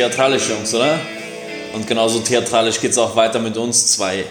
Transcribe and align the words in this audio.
theatralisch, 0.00 0.48
Jungs, 0.48 0.72
oder? 0.74 0.98
Und 1.74 1.86
genauso 1.86 2.20
theatralisch 2.20 2.80
geht 2.80 2.92
es 2.92 2.98
auch 2.98 3.14
weiter 3.14 3.38
mit 3.38 3.56
uns 3.56 3.92
zwei. 3.92 4.24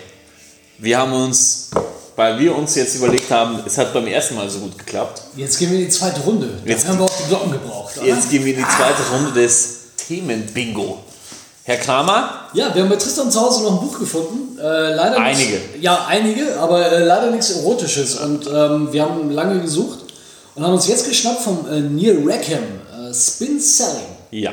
Wir 0.79 0.97
haben 0.97 1.13
uns, 1.13 1.69
weil 2.15 2.39
wir 2.39 2.55
uns 2.57 2.73
jetzt 2.75 2.95
überlegt 2.95 3.29
haben, 3.29 3.59
es 3.65 3.77
hat 3.77 3.93
beim 3.93 4.07
ersten 4.07 4.35
Mal 4.35 4.49
so 4.49 4.59
gut 4.59 4.77
geklappt. 4.77 5.21
Jetzt 5.35 5.59
gehen 5.59 5.71
wir 5.71 5.79
in 5.79 5.85
die 5.85 5.91
zweite 5.91 6.21
Runde. 6.21 6.47
Jetzt- 6.65 6.69
Jetzt 6.83 6.87
haben 6.87 6.97
wir 6.97 7.05
auch 7.05 7.11
die 7.17 7.27
Glocken 7.29 7.51
gebraucht. 7.51 7.97
Oder? 7.97 8.07
Jetzt 8.07 8.31
gehen 8.31 8.43
wir 8.45 8.53
in 8.53 8.59
die 8.59 8.65
zweite 8.65 9.03
Runde 9.13 9.39
des 9.39 9.75
Themenbingo. 10.07 10.99
Herr 11.65 11.77
Kramer, 11.77 12.47
Ja, 12.53 12.73
wir 12.73 12.81
haben 12.81 12.89
bei 12.89 12.95
Tristan 12.95 13.29
zu 13.29 13.39
Hause 13.39 13.61
noch 13.61 13.79
ein 13.79 13.87
Buch 13.87 13.99
gefunden. 13.99 14.57
Äh, 14.57 14.95
leider 14.95 15.17
Einige. 15.19 15.51
Nichts, 15.51 15.65
ja, 15.81 16.05
einige, 16.07 16.59
aber 16.59 16.91
äh, 16.91 17.03
leider 17.03 17.29
nichts 17.29 17.51
Erotisches. 17.51 18.15
Und 18.15 18.47
ähm, 18.47 18.91
wir 18.91 19.03
haben 19.03 19.29
lange 19.29 19.61
gesucht 19.61 19.99
und 20.55 20.63
haben 20.63 20.73
uns 20.73 20.87
jetzt 20.87 21.07
geschnappt 21.07 21.41
vom 21.43 21.67
äh, 21.71 21.79
Neil 21.79 22.23
Rackham, 22.25 22.63
äh, 22.63 23.13
Spin 23.13 23.59
Selling. 23.59 24.07
Ja. 24.31 24.51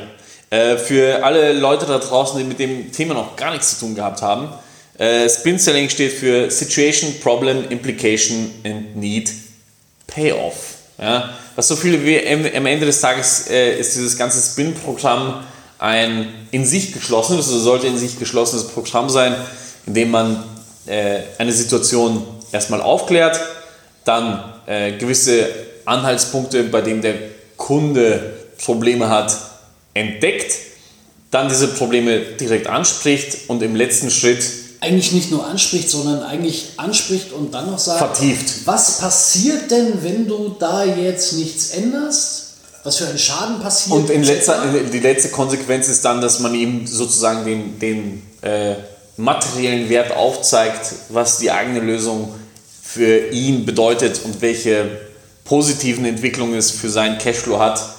Äh, 0.49 0.77
für 0.77 1.23
alle 1.23 1.53
Leute 1.53 1.85
da 1.85 1.97
draußen, 1.99 2.37
die 2.37 2.45
mit 2.45 2.59
dem 2.59 2.91
Thema 2.91 3.13
noch 3.13 3.35
gar 3.35 3.51
nichts 3.51 3.71
zu 3.71 3.85
tun 3.85 3.95
gehabt 3.95 4.21
haben, 4.21 4.49
äh, 4.97 5.29
Spin 5.29 5.59
Selling 5.59 5.89
steht 5.89 6.13
für 6.13 6.49
Situation, 6.49 7.19
Problem, 7.19 7.69
Implication 7.69 8.51
and 8.63 8.95
Need, 8.95 9.31
Payoff. 10.07 10.75
Ja? 10.97 11.33
Was 11.55 11.67
so 11.67 11.75
viele 11.75 12.03
wie 12.03 12.19
am 12.55 12.65
Ende 12.65 12.85
des 12.85 13.01
Tages 13.01 13.49
äh, 13.49 13.77
ist 13.79 13.95
dieses 13.95 14.17
ganze 14.17 14.41
Spin-Programm 14.41 15.43
ein 15.79 16.27
in 16.51 16.65
sich 16.65 16.93
geschlossenes, 16.93 17.47
also 17.47 17.59
sollte 17.59 17.87
in 17.87 17.97
sich 17.97 18.17
geschlossenes 18.17 18.67
Programm 18.69 19.09
sein, 19.09 19.35
in 19.85 19.93
dem 19.93 20.11
man 20.11 20.43
äh, 20.87 21.19
eine 21.37 21.51
Situation 21.51 22.25
erstmal 22.51 22.81
aufklärt, 22.81 23.39
dann 24.05 24.53
äh, 24.65 24.93
gewisse 24.93 25.49
Anhaltspunkte, 25.85 26.63
bei 26.63 26.81
denen 26.81 27.01
der 27.01 27.15
Kunde 27.57 28.33
Probleme 28.57 29.09
hat, 29.09 29.35
entdeckt, 29.97 30.53
dann 31.31 31.49
diese 31.49 31.67
Probleme 31.69 32.19
direkt 32.19 32.67
anspricht 32.67 33.49
und 33.49 33.61
im 33.61 33.75
letzten 33.75 34.09
Schritt 34.09 34.43
Eigentlich 34.79 35.11
nicht 35.11 35.31
nur 35.31 35.45
anspricht, 35.45 35.89
sondern 35.89 36.21
eigentlich 36.21 36.73
anspricht 36.77 37.31
und 37.31 37.51
dann 37.51 37.71
noch 37.71 37.79
sagt, 37.79 37.97
vertieft. 37.97 38.67
was 38.67 38.99
passiert 38.99 39.71
denn, 39.71 40.03
wenn 40.03 40.27
du 40.27 40.55
da 40.59 40.85
jetzt 40.85 41.33
nichts 41.33 41.71
änderst? 41.71 42.43
Was 42.83 42.97
für 42.97 43.07
ein 43.07 43.17
Schaden 43.17 43.59
passiert? 43.59 43.95
Und 43.95 44.09
in 44.11 44.23
letzter, 44.23 44.63
die 44.93 44.99
letzte 44.99 45.29
Konsequenz 45.29 45.87
ist 45.87 46.05
dann, 46.05 46.21
dass 46.21 46.39
man 46.39 46.53
ihm 46.53 46.85
sozusagen 46.85 47.43
den, 47.43 47.79
den 47.79 48.21
äh, 48.43 48.75
materiellen 49.17 49.89
Wert 49.89 50.15
aufzeigt, 50.15 50.93
was 51.09 51.39
die 51.39 51.49
eigene 51.49 51.79
Lösung 51.79 52.35
für 52.83 53.29
ihn 53.31 53.65
bedeutet 53.65 54.21
und 54.25 54.43
welche 54.43 54.91
positiven 55.43 56.05
Entwicklungen 56.05 56.53
es 56.53 56.69
für 56.69 56.91
seinen 56.91 57.17
Cashflow 57.17 57.57
hat 57.57 57.96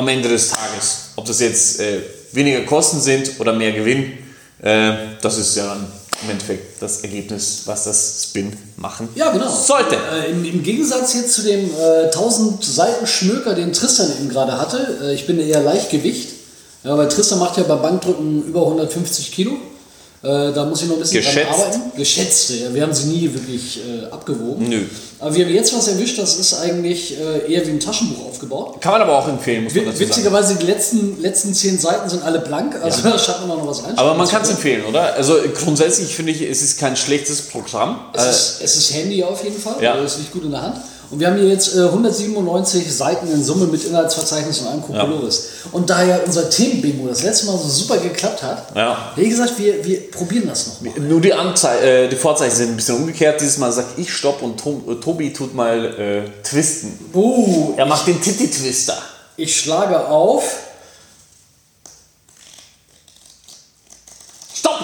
am 0.00 0.08
Ende 0.08 0.28
des 0.28 0.48
Tages. 0.48 1.10
Ob 1.16 1.26
das 1.26 1.40
jetzt 1.40 1.78
äh, 1.80 2.00
weniger 2.32 2.62
Kosten 2.62 3.00
sind 3.00 3.38
oder 3.38 3.52
mehr 3.52 3.72
Gewinn, 3.72 4.14
äh, 4.62 4.92
das 5.20 5.36
ist 5.36 5.56
ja 5.56 5.66
dann 5.66 5.86
im 6.22 6.30
Endeffekt 6.30 6.82
das 6.82 7.02
Ergebnis, 7.02 7.62
was 7.66 7.84
das 7.84 8.24
Spin 8.24 8.54
machen 8.76 9.08
Ja, 9.14 9.30
genau. 9.30 9.48
sollte. 9.54 9.96
Äh, 9.96 10.30
im, 10.30 10.44
Im 10.44 10.62
Gegensatz 10.62 11.14
jetzt 11.14 11.34
zu 11.34 11.42
dem 11.42 11.70
äh, 11.70 12.06
1000 12.06 12.64
Seiten 12.64 13.06
Schmöker, 13.06 13.54
den 13.54 13.72
Tristan 13.72 14.10
eben 14.10 14.28
gerade 14.30 14.58
hatte, 14.58 14.98
äh, 15.02 15.14
ich 15.14 15.26
bin 15.26 15.38
eher 15.38 15.60
Leichtgewicht. 15.60 16.30
Ja, 16.82 16.96
weil 16.96 17.08
Tristan 17.08 17.38
macht 17.38 17.58
ja 17.58 17.64
bei 17.64 17.76
Bankdrücken 17.76 18.42
über 18.46 18.62
150 18.62 19.32
Kilo. 19.32 19.52
Äh, 20.22 20.52
da 20.52 20.66
muss 20.66 20.82
ich 20.82 20.88
noch 20.88 20.96
ein 20.96 21.00
bisschen 21.00 21.22
Geschätzt. 21.22 21.48
dran 21.50 21.60
arbeiten. 21.60 21.80
Geschätzte, 21.96 22.54
ja. 22.56 22.74
Wir 22.74 22.82
haben 22.82 22.92
sie 22.92 23.06
nie 23.08 23.32
wirklich 23.32 23.78
äh, 23.78 24.04
abgewogen. 24.10 24.68
Nö. 24.68 24.82
Aber 25.18 25.34
wir 25.34 25.46
haben 25.46 25.54
jetzt 25.54 25.74
was 25.74 25.88
erwischt, 25.88 26.18
das 26.18 26.36
ist 26.36 26.52
eigentlich 26.60 27.18
äh, 27.18 27.50
eher 27.50 27.66
wie 27.66 27.70
ein 27.70 27.80
Taschenbuch 27.80 28.26
aufgebaut. 28.26 28.82
Kann 28.82 28.92
man 28.92 29.00
aber 29.00 29.18
auch 29.18 29.28
empfehlen, 29.28 29.64
muss 29.64 29.74
man 29.74 29.86
dazu 29.86 29.96
sagen. 29.96 30.10
Witzigerweise, 30.10 30.54
die 30.56 30.66
letzten, 30.66 31.20
letzten 31.22 31.54
zehn 31.54 31.78
Seiten 31.78 32.10
sind 32.10 32.22
alle 32.22 32.40
blank, 32.40 32.76
also 32.82 33.02
da 33.08 33.18
schafft 33.18 33.46
man 33.46 33.56
noch 33.56 33.66
was 33.66 33.82
rein. 33.82 33.96
Aber 33.96 34.14
man 34.14 34.28
kann 34.28 34.42
es 34.42 34.50
empfehlen, 34.50 34.84
oder? 34.84 35.14
Also 35.14 35.36
grundsätzlich 35.54 36.14
finde 36.14 36.32
ich, 36.32 36.42
es 36.42 36.60
ist 36.60 36.78
kein 36.78 36.96
schlechtes 36.96 37.40
Programm. 37.48 38.00
Es 38.12 38.24
Äh, 38.24 38.30
ist, 38.30 38.60
es 38.62 38.76
ist 38.76 38.92
Handy 38.94 39.24
auf 39.24 39.42
jeden 39.42 39.58
Fall, 39.58 39.82
Ja. 39.82 39.92
also 39.94 40.04
es 40.04 40.18
liegt 40.18 40.32
gut 40.32 40.44
in 40.44 40.50
der 40.50 40.60
Hand. 40.62 40.76
Und 41.10 41.18
wir 41.18 41.26
haben 41.26 41.36
hier 41.38 41.48
jetzt 41.48 41.74
äh, 41.74 41.80
197 41.86 42.94
Seiten 42.96 43.26
in 43.32 43.42
Summe 43.42 43.66
mit 43.66 43.82
Inhaltsverzeichnis 43.84 44.60
und 44.60 44.68
einem 44.68 44.82
Kokolores. 44.82 45.48
Und 45.72 45.90
da 45.90 46.04
ja 46.04 46.18
unser 46.24 46.48
Themenbingo 46.48 47.08
das 47.08 47.24
letzte 47.24 47.46
Mal 47.46 47.58
so 47.58 47.68
super 47.68 47.96
geklappt 47.98 48.42
hat, 48.44 48.76
Ja. 48.76 49.12
wie 49.16 49.28
gesagt, 49.28 49.58
wir, 49.58 49.84
wir 49.84 50.08
probieren 50.12 50.46
das 50.46 50.68
noch 50.68 50.80
mal. 50.82 50.92
Nur 51.00 51.20
die, 51.20 51.34
Anzei 51.34 51.78
äh, 51.80 52.08
die 52.08 52.14
Vorzeichen 52.14 52.54
sind 52.54 52.68
ein 52.70 52.76
bisschen 52.76 52.96
umgekehrt. 52.96 53.40
Dieses 53.40 53.58
Mal 53.58 53.72
sag 53.72 53.86
ich 53.96 54.12
Stopp 54.12 54.40
und 54.40 54.60
Tom, 54.60 54.84
äh, 54.88 54.94
Tobi 55.00 55.32
tut 55.32 55.52
mal 55.52 55.84
äh, 55.98 56.42
twisten. 56.44 56.96
Uh, 57.12 57.74
Er 57.76 57.86
macht 57.86 58.06
den 58.06 58.20
Titi-Twister. 58.22 58.96
ich 59.36 59.56
schlage 59.60 60.06
auf. 60.06 60.44
Stopp! 64.54 64.78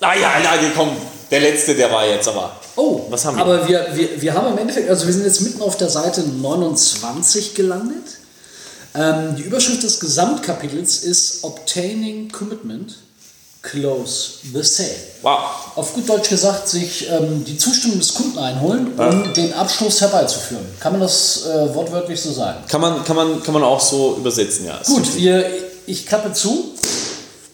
Ah 0.00 0.14
ja, 0.14 0.38
ja, 0.40 0.52
komm. 0.74 0.96
Der 1.30 1.40
letzte, 1.40 1.74
der 1.74 1.90
war 1.90 2.06
jetzt 2.06 2.28
aber. 2.28 2.56
Oh, 2.76 3.00
Was 3.10 3.24
haben 3.24 3.36
wir? 3.36 3.44
Aber 3.44 3.68
wir, 3.68 3.86
wir, 3.94 4.22
wir 4.22 4.34
haben 4.34 4.52
im 4.52 4.58
Endeffekt, 4.58 4.88
also 4.88 5.06
wir 5.06 5.12
sind 5.12 5.24
jetzt 5.24 5.40
mitten 5.40 5.60
auf 5.62 5.76
der 5.76 5.88
Seite 5.88 6.22
29 6.22 7.54
gelandet. 7.54 8.04
Ähm, 8.94 9.36
die 9.36 9.42
Überschrift 9.42 9.82
des 9.82 10.00
Gesamtkapitels 10.00 11.02
ist 11.02 11.44
Obtaining 11.44 12.30
Commitment, 12.30 12.96
Close 13.62 14.38
the 14.54 14.62
Sale. 14.62 14.88
Wow. 15.22 15.72
Auf 15.74 15.94
gut 15.94 16.08
Deutsch 16.08 16.28
gesagt, 16.28 16.68
sich 16.68 17.08
ähm, 17.10 17.44
die 17.44 17.58
Zustimmung 17.58 17.98
des 17.98 18.14
Kunden 18.14 18.38
einholen, 18.38 18.92
um 18.96 19.34
den 19.34 19.52
Abschluss 19.52 20.00
herbeizuführen. 20.00 20.64
Kann 20.78 20.92
man 20.92 21.00
das 21.00 21.44
äh, 21.46 21.74
wortwörtlich 21.74 22.20
so 22.20 22.32
sagen? 22.32 22.60
Kann 22.68 22.80
man, 22.80 23.04
kann, 23.04 23.16
man, 23.16 23.42
kann 23.42 23.52
man 23.52 23.64
auch 23.64 23.80
so 23.80 24.16
übersetzen, 24.18 24.66
ja. 24.66 24.80
Gut, 24.86 25.16
wir, 25.16 25.44
ich 25.86 26.06
klappe 26.06 26.32
zu. 26.32 26.72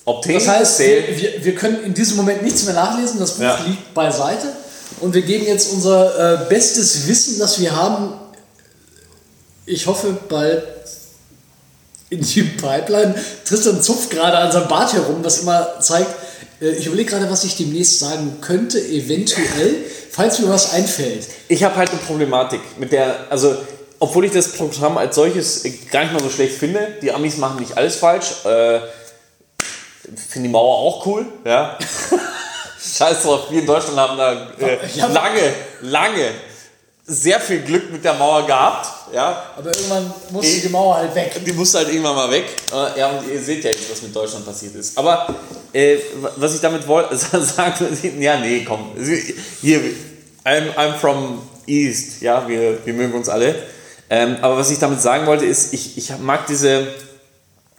Das 0.04 0.48
heißt, 0.48 0.78
wir, 0.80 1.16
wir, 1.16 1.44
wir 1.44 1.54
können 1.54 1.84
in 1.84 1.94
diesem 1.94 2.16
Moment 2.16 2.42
nichts 2.42 2.64
mehr 2.64 2.74
nachlesen. 2.74 3.20
Das 3.20 3.34
Buch 3.34 3.42
Ja. 3.44 3.58
liegt 3.66 3.94
beiseite. 3.94 4.48
Und 5.00 5.14
wir 5.14 5.22
geben 5.22 5.46
jetzt 5.46 5.72
unser 5.72 6.44
äh, 6.44 6.48
bestes 6.48 7.06
Wissen, 7.06 7.38
das 7.38 7.60
wir 7.60 7.74
haben, 7.74 8.12
ich 9.66 9.86
hoffe, 9.86 10.16
bald 10.28 10.64
in 12.10 12.20
die 12.20 12.42
Pipeline. 12.42 13.14
Tristan 13.44 13.80
zupft 13.82 14.10
gerade 14.10 14.36
an 14.36 14.52
seinem 14.52 14.68
Bart 14.68 14.92
herum, 14.92 15.18
was 15.22 15.38
immer 15.38 15.80
zeigt, 15.80 16.10
äh, 16.60 16.70
ich 16.72 16.86
überlege 16.86 17.10
gerade, 17.10 17.30
was 17.30 17.44
ich 17.44 17.56
demnächst 17.56 18.00
sagen 18.00 18.38
könnte, 18.40 18.78
eventuell, 18.80 19.76
falls 20.10 20.38
mir 20.40 20.48
was 20.48 20.72
einfällt. 20.72 21.26
Ich 21.48 21.64
habe 21.64 21.76
halt 21.76 21.90
eine 21.90 21.98
Problematik 22.00 22.60
mit 22.78 22.92
der, 22.92 23.30
also 23.30 23.56
obwohl 23.98 24.24
ich 24.26 24.32
das 24.32 24.48
Programm 24.48 24.98
als 24.98 25.14
solches 25.14 25.62
gar 25.90 26.02
nicht 26.02 26.12
mal 26.12 26.22
so 26.22 26.28
schlecht 26.28 26.56
finde, 26.58 26.88
die 27.00 27.12
Amis 27.12 27.36
machen 27.38 27.60
nicht 27.60 27.76
alles 27.76 27.96
falsch. 27.96 28.44
Äh, 28.44 28.80
finde 30.16 30.48
die 30.48 30.52
Mauer 30.52 30.74
auch 30.78 31.06
cool, 31.06 31.26
ja. 31.44 31.78
Scheiß 32.98 33.22
drauf, 33.22 33.42
wir 33.50 33.60
in 33.60 33.66
Deutschland 33.66 33.96
haben 33.98 34.18
da 34.18 34.32
äh, 34.58 34.78
Ja. 34.94 35.06
lange, 35.06 35.52
lange 35.82 36.30
sehr 37.04 37.40
viel 37.40 37.60
Glück 37.62 37.90
mit 37.92 38.04
der 38.04 38.14
Mauer 38.14 38.46
gehabt, 38.46 38.88
ja. 39.14 39.42
Aber 39.56 39.68
irgendwann 39.68 40.12
muss 40.30 40.46
die 40.62 40.68
Mauer 40.68 40.96
halt 40.96 41.14
weg. 41.14 41.32
Die 41.44 41.52
muss 41.52 41.74
halt 41.74 41.88
irgendwann 41.88 42.14
mal 42.16 42.30
weg. 42.30 42.44
Äh, 42.72 42.98
Ja, 42.98 43.08
und 43.10 43.28
ihr 43.28 43.40
seht 43.40 43.64
ja 43.64 43.70
jetzt, 43.70 43.90
was 43.90 44.02
mit 44.02 44.14
Deutschland 44.14 44.46
passiert 44.46 44.74
ist. 44.76 44.96
Aber 44.96 45.26
äh, 45.72 45.98
was 46.36 46.54
ich 46.54 46.60
damit 46.60 46.86
wollte, 46.88 47.16
sagen, 47.16 47.74
ja, 48.20 48.36
nee, 48.38 48.64
komm. 48.66 48.92
Hier, 49.60 49.80
I'm, 50.44 50.74
I'm 50.76 50.94
from 50.94 51.42
East, 51.66 52.20
ja, 52.22 52.46
wir, 52.48 52.84
wir 52.84 52.94
mögen 52.94 53.14
uns 53.14 53.28
alle. 53.28 53.54
Ähm, 54.10 54.36
aber 54.42 54.58
was 54.58 54.70
ich 54.70 54.78
damit 54.78 55.00
sagen 55.00 55.26
wollte, 55.26 55.44
ist, 55.44 55.72
ich, 55.72 55.96
ich 55.98 56.18
mag 56.18 56.46
diese 56.46 56.86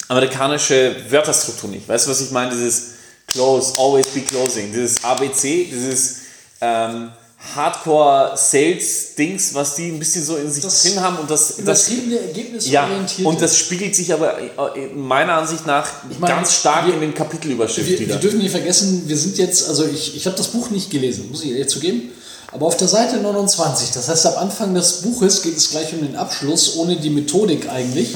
amerikanische 0.08 0.96
Wörterstruktur 1.10 1.70
nicht. 1.70 1.88
Weißt 1.88 2.06
du, 2.08 2.12
was 2.12 2.22
ich 2.22 2.32
meine? 2.32 2.52
Dieses 2.52 2.84
Close, 3.28 3.74
always 3.78 4.08
be 4.08 4.22
closing, 4.22 4.72
dieses 4.74 5.04
ABC, 5.04 5.66
dieses 5.72 6.18
ähm, 6.62 7.12
Hardcore-Sales-Dings, 7.56 9.54
was 9.54 9.76
die 9.76 9.90
ein 9.90 10.00
bisschen 10.00 10.24
so 10.24 10.36
in 10.38 10.50
sich 10.52 10.64
Das 10.64 10.82
drin 10.84 11.00
haben 11.02 11.18
und 11.18 11.30
das, 11.30 11.56
das 11.66 11.90
Übertriebene 11.90 12.60
ja, 12.62 12.88
und 13.24 13.42
das 13.42 13.58
spiegelt 13.58 13.96
sich 13.96 14.14
aber 14.14 14.38
äh, 14.40 14.88
meiner 14.94 15.34
Ansicht 15.34 15.66
nach 15.66 15.88
meine, 16.20 16.34
ganz 16.34 16.54
stark 16.56 16.88
wir- 16.88 16.94
in 16.94 17.02
den 17.02 17.14
Kapitelüberschriften 17.14 17.94
wir, 17.94 18.00
wieder. 18.00 18.16
wir 18.16 18.22
dürfen 18.22 18.40
nicht 18.40 18.52
vergessen, 18.52 19.04
wir 19.08 19.18
sind 19.18 19.38
jetzt, 19.38 19.68
also 19.68 19.86
ich, 19.86 20.16
ich 20.16 20.26
habe 20.26 20.38
das 20.38 20.48
Buch 20.48 20.70
nicht 20.70 20.90
gelesen, 20.90 21.30
muss 21.32 21.44
ich 21.44 21.52
ehrlich 21.52 21.68
zugeben, 21.70 22.12
aber 22.52 22.66
auf 22.68 22.78
der 22.78 22.88
Seite 22.88 23.18
29, 23.18 23.92
das 23.92 24.08
heißt 24.10 24.26
am 24.28 24.36
Anfang 24.38 24.74
des 24.76 25.02
Buches 25.02 25.42
geht 25.42 25.58
es 25.58 25.70
gleich 25.72 25.92
um 25.94 26.02
den 26.02 26.16
Abschluss, 26.16 26.76
ohne 26.78 26.96
die 26.98 27.10
Methodik 27.10 27.70
eigentlich, 27.70 28.16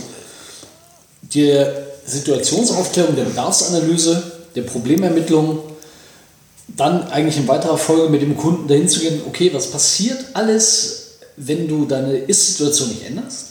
der 1.33 1.74
Situationsaufklärung, 2.06 3.15
der 3.15 3.25
Bedarfsanalyse, 3.25 4.24
der 4.56 4.62
Problemermittlung, 4.63 5.59
dann 6.68 7.09
eigentlich 7.09 7.38
in 7.38 7.47
weiterer 7.47 7.77
Folge 7.77 8.09
mit 8.09 8.21
dem 8.21 8.38
Kunden 8.38 8.68
dahin 8.68 8.88
zu 8.88 9.00
gehen, 9.00 9.21
okay, 9.27 9.51
was 9.53 9.68
passiert 9.68 10.18
alles, 10.33 11.18
wenn 11.38 11.68
du 11.68 11.85
deine 11.85 12.18
Ist-Situation 12.18 12.89
nicht 12.89 13.06
änderst? 13.06 13.47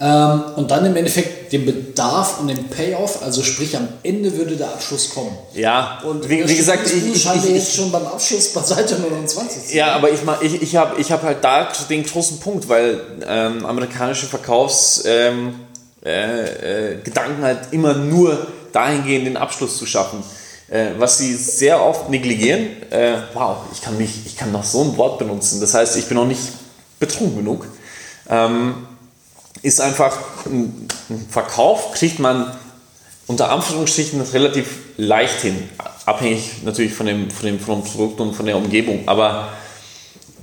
Ähm, 0.00 0.42
und 0.56 0.70
dann 0.70 0.84
im 0.84 0.96
Endeffekt 0.96 1.52
den 1.52 1.64
Bedarf 1.64 2.40
und 2.40 2.48
den 2.48 2.68
Payoff, 2.68 3.22
also 3.22 3.42
sprich 3.42 3.76
am 3.76 3.86
Ende 4.02 4.36
würde 4.36 4.56
der 4.56 4.68
Abschluss 4.68 5.10
kommen. 5.10 5.36
ja, 5.54 6.00
Und 6.04 6.28
wie, 6.28 6.48
wie 6.48 6.56
gesagt, 6.56 6.86
ich, 6.86 7.14
ich, 7.14 7.24
wir 7.24 7.34
ich, 7.36 7.44
jetzt 7.44 7.68
ich, 7.68 7.74
schon 7.74 7.92
beim 7.92 8.06
Abschluss 8.06 8.48
bei 8.52 8.62
Seite 8.62 8.96
29 8.98 9.68
zu 9.68 9.76
ja, 9.76 9.92
aber 9.92 10.10
ich, 10.10 10.20
ich, 10.40 10.62
ich 10.62 10.76
habe 10.76 11.00
ich 11.00 11.12
hab 11.12 11.22
halt 11.22 11.44
da 11.44 11.68
den 11.88 12.04
großen 12.04 12.40
Punkt, 12.40 12.68
weil 12.68 13.00
ähm, 13.24 13.64
amerikanische 13.64 14.26
Verkaufsgedanken 14.26 15.50
ähm, 15.50 15.54
äh, 16.04 16.94
äh, 16.94 17.02
Gedanken 17.02 17.42
halt 17.42 17.72
immer 17.72 17.94
nur 17.94 18.46
dahingehend 18.72 19.26
den 19.26 19.36
Abschluss 19.36 19.78
zu 19.78 19.86
schaffen. 19.86 20.22
Äh, 20.68 20.92
was 20.98 21.18
sie 21.18 21.34
sehr 21.34 21.80
oft 21.84 22.08
negligieren, 22.08 22.66
äh, 22.90 23.18
wow, 23.34 23.58
ich 23.72 23.82
kann, 23.82 23.98
mich, 23.98 24.26
ich 24.26 24.36
kann 24.36 24.50
noch 24.52 24.64
so 24.64 24.82
ein 24.82 24.96
Wort 24.96 25.18
benutzen, 25.18 25.60
das 25.60 25.74
heißt, 25.74 25.96
ich 25.96 26.06
bin 26.06 26.16
noch 26.16 26.26
nicht 26.26 26.40
betrunken 26.98 27.36
genug, 27.36 27.66
ähm, 28.30 28.86
ist 29.60 29.80
einfach, 29.80 30.18
ein, 30.46 30.88
ein 31.10 31.26
Verkauf 31.28 31.92
kriegt 31.92 32.18
man 32.18 32.56
unter 33.26 33.50
Anführungsstrichen 33.50 34.20
relativ 34.22 34.78
leicht 34.96 35.42
hin, 35.42 35.68
abhängig 36.06 36.62
natürlich 36.64 36.94
von 36.94 37.06
dem, 37.06 37.30
von 37.30 37.46
dem, 37.46 37.60
von 37.60 37.82
dem 37.82 37.84
Produkt 37.84 38.20
und 38.20 38.34
von 38.34 38.46
der 38.46 38.56
Umgebung, 38.56 39.02
aber 39.06 39.52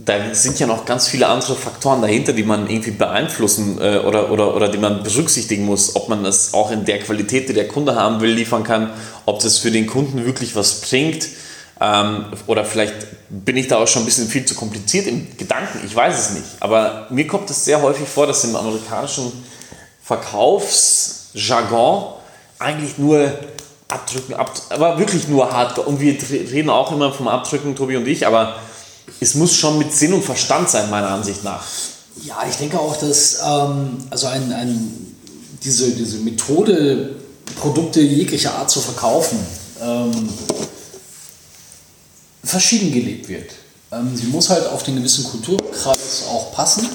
da 0.06 0.34
sind 0.34 0.60
ja 0.60 0.68
noch 0.68 0.86
ganz 0.86 1.10
viele 1.10 1.28
andere 1.28 1.56
Faktoren 1.56 2.02
dahinter, 2.02 2.32
die 2.32 2.44
man 2.44 2.70
irgendwie 2.70 2.92
beeinflussen 2.92 3.82
äh, 3.82 3.98
oder, 3.98 4.32
oder, 4.32 4.56
oder 4.56 4.70
die 4.70 4.78
man 4.78 5.04
berücksichtigen 5.04 5.66
muss, 5.66 5.94
ob 5.96 6.08
man 6.08 6.24
das 6.24 6.54
auch 6.54 6.72
in 6.72 6.86
der 6.86 7.00
Qualität, 7.00 7.50
die 7.50 7.54
der 7.54 7.68
Kunde 7.68 7.96
haben 7.96 8.22
will, 8.22 8.32
liefern 8.32 8.64
kann, 8.64 8.92
ob 9.26 9.42
das 9.42 9.58
für 9.58 9.72
den 9.72 9.88
Kunden 9.88 10.26
wirklich 10.26 10.56
was 10.56 10.80
bringt. 10.82 11.28
Ähm, 11.82 12.28
oder 12.48 12.64
vielleicht 12.64 12.94
bin 13.30 13.58
ich 13.58 13.68
da 13.68 13.78
auch 13.78 13.88
schon 13.88 14.04
ein 14.04 14.06
bisschen 14.06 14.30
viel 14.30 14.46
zu 14.46 14.56
kompliziert 14.56 15.06
im 15.06 15.36
Gedanken, 15.38 15.82
ich 15.86 15.94
weiß 15.94 16.18
es 16.18 16.30
nicht. 16.32 16.46
Aber 16.62 17.08
mir 17.10 17.28
kommt 17.28 17.50
es 17.50 17.66
sehr 17.66 17.82
häufig 17.82 18.08
vor, 18.08 18.26
dass 18.26 18.46
im 18.46 18.56
amerikanischen 18.56 19.34
Verkaufsjargon 20.04 22.14
eigentlich 22.58 22.98
nur 22.98 23.34
abdrücken, 23.90 24.36
ab, 24.36 24.54
aber 24.70 24.98
wirklich 24.98 25.28
nur 25.28 25.52
hart. 25.52 25.78
Und 25.80 26.00
wir 26.00 26.18
reden 26.32 26.70
auch 26.70 26.94
immer 26.94 27.12
vom 27.12 27.28
Abdrücken, 27.28 27.76
Tobi 27.76 27.98
und 27.98 28.08
ich, 28.08 28.26
aber 28.26 28.56
es 29.20 29.36
muss 29.36 29.56
schon 29.56 29.78
mit 29.78 29.94
Sinn 29.94 30.14
und 30.14 30.24
Verstand 30.24 30.70
sein, 30.70 30.90
meiner 30.90 31.10
Ansicht 31.10 31.44
nach. 31.44 31.64
Ja, 32.24 32.44
ich 32.50 32.56
denke 32.56 32.80
auch, 32.80 32.98
dass 32.98 33.40
ähm, 33.46 33.98
also 34.10 34.28
ein, 34.28 34.52
ein, 34.52 35.16
diese, 35.64 35.92
diese 35.92 36.18
Methode, 36.18 37.16
Produkte 37.60 38.02
jeglicher 38.02 38.54
Art 38.56 38.70
zu 38.70 38.80
verkaufen, 38.80 39.40
ähm, 39.82 40.30
verschieden 42.44 42.92
gelebt 42.92 43.28
wird. 43.28 43.52
Ähm, 43.92 44.16
sie 44.16 44.28
muss 44.28 44.50
halt 44.50 44.68
auf 44.68 44.84
den 44.84 44.96
gewissen 44.96 45.24
Kulturkreis 45.26 46.24
auch 46.30 46.54
passen. 46.54 46.88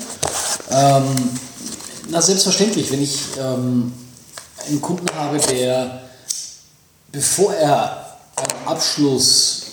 Ähm, 0.70 1.04
na, 2.08 2.20
selbstverständlich, 2.20 2.90
wenn 2.92 3.02
ich 3.02 3.18
ähm, 3.38 3.92
einen 4.66 4.80
Kunden 4.80 5.06
habe, 5.14 5.38
der, 5.38 6.02
bevor 7.12 7.54
er 7.54 8.18
einen 8.36 8.66
Abschluss 8.66 9.63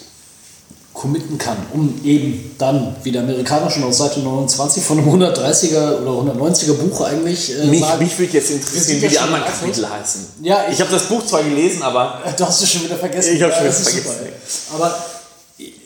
committen 1.01 1.39
kann, 1.39 1.57
um 1.73 1.99
eben 2.03 2.53
dann, 2.59 2.95
wie 3.01 3.11
der 3.11 3.23
Amerikaner 3.23 3.71
schon 3.71 3.83
auf 3.83 3.93
Seite 3.95 4.19
29 4.19 4.83
von 4.83 4.99
einem 4.99 5.09
130er 5.09 5.99
oder 6.03 6.31
190er 6.31 6.73
Buch 6.73 7.01
eigentlich. 7.01 7.57
Äh, 7.57 7.65
mich, 7.65 7.83
mich 7.99 8.19
würde 8.19 8.33
jetzt 8.33 8.51
interessieren, 8.51 9.01
wie 9.01 9.07
die 9.07 9.17
anderen 9.17 9.43
Kapitel 9.43 9.89
heißen. 9.89 10.27
Ja, 10.43 10.65
ich, 10.67 10.75
ich 10.75 10.81
habe 10.81 10.91
das 10.91 11.05
Buch 11.05 11.25
zwar 11.25 11.43
gelesen, 11.43 11.81
aber. 11.81 12.21
Du 12.37 12.45
hast 12.45 12.61
es 12.61 12.71
schon 12.71 12.83
wieder 12.83 12.97
vergessen. 12.97 13.35
Ich 13.35 13.41
habe 13.41 13.51
schon 13.51 13.63
wieder 13.63 13.73
vergessen. 13.73 14.03
Super. 14.03 14.75
Aber 14.75 15.05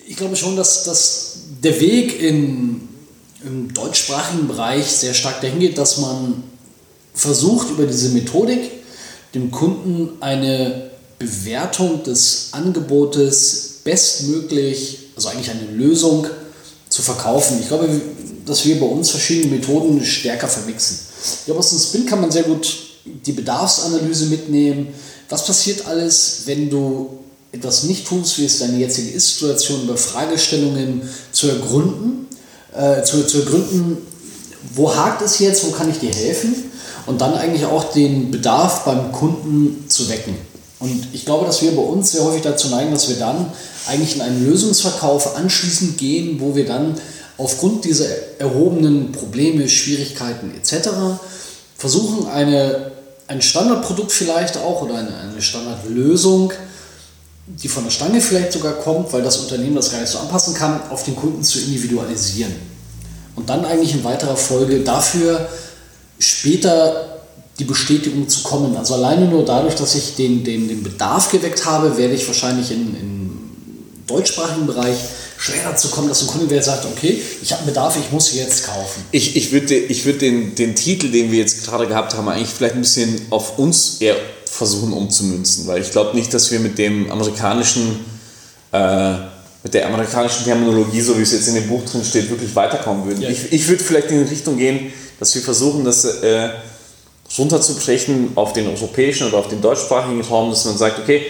ich 0.05 0.17
glaube 0.17 0.35
schon, 0.35 0.57
dass, 0.57 0.83
dass 0.83 1.37
der 1.63 1.79
Weg 1.79 2.21
in, 2.21 2.89
im 3.45 3.73
deutschsprachigen 3.73 4.49
Bereich 4.49 4.85
sehr 4.85 5.13
stark 5.13 5.39
dahin 5.39 5.59
geht, 5.59 5.77
dass 5.77 5.97
man 5.97 6.43
versucht, 7.13 7.69
über 7.69 7.85
diese 7.85 8.09
Methodik 8.09 8.69
dem 9.33 9.49
Kunden 9.49 10.09
eine 10.19 10.91
Bewertung 11.19 12.03
des 12.03 12.49
Angebotes 12.51 13.74
bestmöglich 13.85 14.99
also 15.15 15.29
eigentlich 15.29 15.49
eine 15.49 15.71
Lösung 15.71 16.27
zu 16.89 17.01
verkaufen. 17.01 17.59
Ich 17.61 17.69
glaube, 17.69 17.87
dass 18.45 18.65
wir 18.65 18.79
bei 18.79 18.85
uns 18.85 19.11
verschiedene 19.11 19.55
Methoden 19.55 20.03
stärker 20.03 20.49
vermixen. 20.49 20.99
Ich 21.39 21.45
glaube, 21.45 21.59
aus 21.59 21.69
dem 21.69 21.79
Spin 21.79 22.05
kann 22.05 22.19
man 22.19 22.31
sehr 22.31 22.43
gut 22.43 22.75
die 23.05 23.31
Bedarfsanalyse 23.31 24.25
mitnehmen. 24.25 24.87
Was 25.29 25.45
passiert 25.45 25.87
alles, 25.87 26.41
wenn 26.45 26.69
du 26.69 27.19
etwas 27.51 27.83
nicht 27.83 28.05
tust, 28.07 28.37
wie 28.39 28.45
es 28.45 28.59
deine 28.59 28.77
jetzige 28.77 29.11
Ist-Situation 29.11 29.83
über 29.83 29.95
Fragestellungen 29.95 31.01
zu 31.31 31.47
ergründen, 31.47 32.27
äh, 32.75 33.01
zu, 33.03 33.25
zu 33.25 33.39
ergründen, 33.39 33.97
wo 34.73 34.93
hakt 34.93 35.21
es 35.21 35.39
jetzt, 35.39 35.65
wo 35.65 35.71
kann 35.71 35.89
ich 35.89 35.99
dir 35.99 36.13
helfen 36.13 36.55
und 37.05 37.21
dann 37.21 37.35
eigentlich 37.35 37.65
auch 37.65 37.91
den 37.93 38.31
Bedarf 38.31 38.83
beim 38.83 39.11
Kunden 39.11 39.85
zu 39.87 40.09
wecken. 40.09 40.35
Und 40.79 41.07
ich 41.13 41.25
glaube, 41.25 41.45
dass 41.45 41.61
wir 41.61 41.71
bei 41.71 41.81
uns 41.81 42.11
sehr 42.11 42.23
häufig 42.23 42.41
dazu 42.41 42.67
neigen, 42.69 42.91
dass 42.91 43.07
wir 43.07 43.15
dann 43.15 43.51
eigentlich 43.87 44.15
in 44.15 44.21
einen 44.21 44.45
Lösungsverkauf 44.45 45.37
anschließend 45.37 45.97
gehen, 45.97 46.39
wo 46.39 46.55
wir 46.55 46.65
dann 46.65 46.95
aufgrund 47.37 47.85
dieser 47.85 48.07
erhobenen 48.39 49.11
Probleme, 49.11 49.67
Schwierigkeiten 49.69 50.51
etc. 50.55 50.89
versuchen, 51.77 52.27
eine, 52.27 52.91
ein 53.27 53.41
Standardprodukt 53.41 54.11
vielleicht 54.11 54.57
auch 54.57 54.81
oder 54.81 54.95
eine, 54.95 55.17
eine 55.17 55.41
Standardlösung, 55.41 56.51
die 57.47 57.67
von 57.67 57.83
der 57.83 57.91
Stange 57.91 58.21
vielleicht 58.21 58.53
sogar 58.53 58.73
kommt, 58.73 59.13
weil 59.13 59.21
das 59.21 59.37
Unternehmen 59.37 59.75
das 59.75 59.91
gar 59.91 59.99
nicht 59.99 60.11
so 60.11 60.17
anpassen 60.17 60.53
kann, 60.55 60.81
auf 60.89 61.03
den 61.03 61.15
Kunden 61.15 61.43
zu 61.43 61.59
individualisieren. 61.59 62.53
Und 63.35 63.49
dann 63.49 63.65
eigentlich 63.65 63.93
in 63.93 64.03
weiterer 64.03 64.35
Folge 64.35 64.79
dafür 64.79 65.47
später 66.17 67.14
die 67.59 67.63
Bestätigung 67.63 68.27
zu 68.27 68.43
kommen. 68.43 68.75
Also 68.75 68.95
alleine 68.95 69.27
nur 69.27 69.45
dadurch, 69.45 69.75
dass 69.75 69.95
ich 69.95 70.15
den, 70.15 70.43
den, 70.43 70.67
den 70.67 70.83
Bedarf 70.83 71.31
geweckt 71.31 71.65
habe, 71.65 71.97
werde 71.97 72.13
ich 72.13 72.27
wahrscheinlich 72.27 72.71
in, 72.71 72.95
im 72.99 73.39
deutschsprachigen 74.07 74.67
Bereich 74.67 74.97
schwer 75.37 75.63
dazu 75.63 75.89
kommen, 75.89 76.09
dass 76.09 76.21
ein 76.21 76.27
Kunde 76.27 76.47
der 76.47 76.61
sagt, 76.61 76.85
okay, 76.85 77.21
ich 77.41 77.51
habe 77.51 77.61
einen 77.61 77.69
Bedarf, 77.69 77.97
ich 77.97 78.11
muss 78.11 78.33
jetzt 78.33 78.65
kaufen. 78.65 79.03
Ich, 79.11 79.35
ich 79.35 79.51
würde 79.51 79.75
ich 79.75 80.05
würd 80.05 80.21
den, 80.21 80.55
den 80.55 80.75
Titel, 80.75 81.11
den 81.11 81.31
wir 81.31 81.39
jetzt 81.39 81.65
gerade 81.65 81.87
gehabt 81.87 82.15
haben, 82.15 82.27
eigentlich 82.27 82.49
vielleicht 82.49 82.75
ein 82.75 82.81
bisschen 82.81 83.21
auf 83.29 83.57
uns 83.57 83.97
eher 83.99 84.15
versuchen 84.45 84.93
umzumünzen, 84.93 85.67
weil 85.67 85.81
ich 85.81 85.91
glaube 85.91 86.15
nicht, 86.15 86.33
dass 86.33 86.51
wir 86.51 86.59
mit 86.59 86.77
dem 86.77 87.11
amerikanischen, 87.11 87.99
äh, 88.71 89.13
mit 89.63 89.73
der 89.73 89.87
amerikanischen 89.87 90.45
Terminologie, 90.45 91.01
so 91.01 91.17
wie 91.17 91.23
es 91.23 91.33
jetzt 91.33 91.47
in 91.47 91.55
dem 91.55 91.67
Buch 91.67 91.83
drin 91.83 92.03
steht, 92.05 92.29
wirklich 92.29 92.55
weiterkommen 92.55 93.05
würden. 93.05 93.21
Ja. 93.21 93.29
Ich, 93.29 93.51
ich 93.51 93.67
würde 93.67 93.83
vielleicht 93.83 94.11
in 94.11 94.23
die 94.23 94.29
Richtung 94.29 94.57
gehen, 94.57 94.93
dass 95.19 95.35
wir 95.35 95.41
versuchen, 95.41 95.83
dass 95.83 96.05
äh, 96.05 96.49
runterzubrechen 97.37 98.31
auf 98.35 98.53
den 98.53 98.67
europäischen 98.67 99.27
oder 99.27 99.37
auf 99.37 99.47
den 99.47 99.61
deutschsprachigen 99.61 100.21
Raum, 100.21 100.49
dass 100.49 100.65
man 100.65 100.77
sagt, 100.77 100.99
okay, 100.99 101.25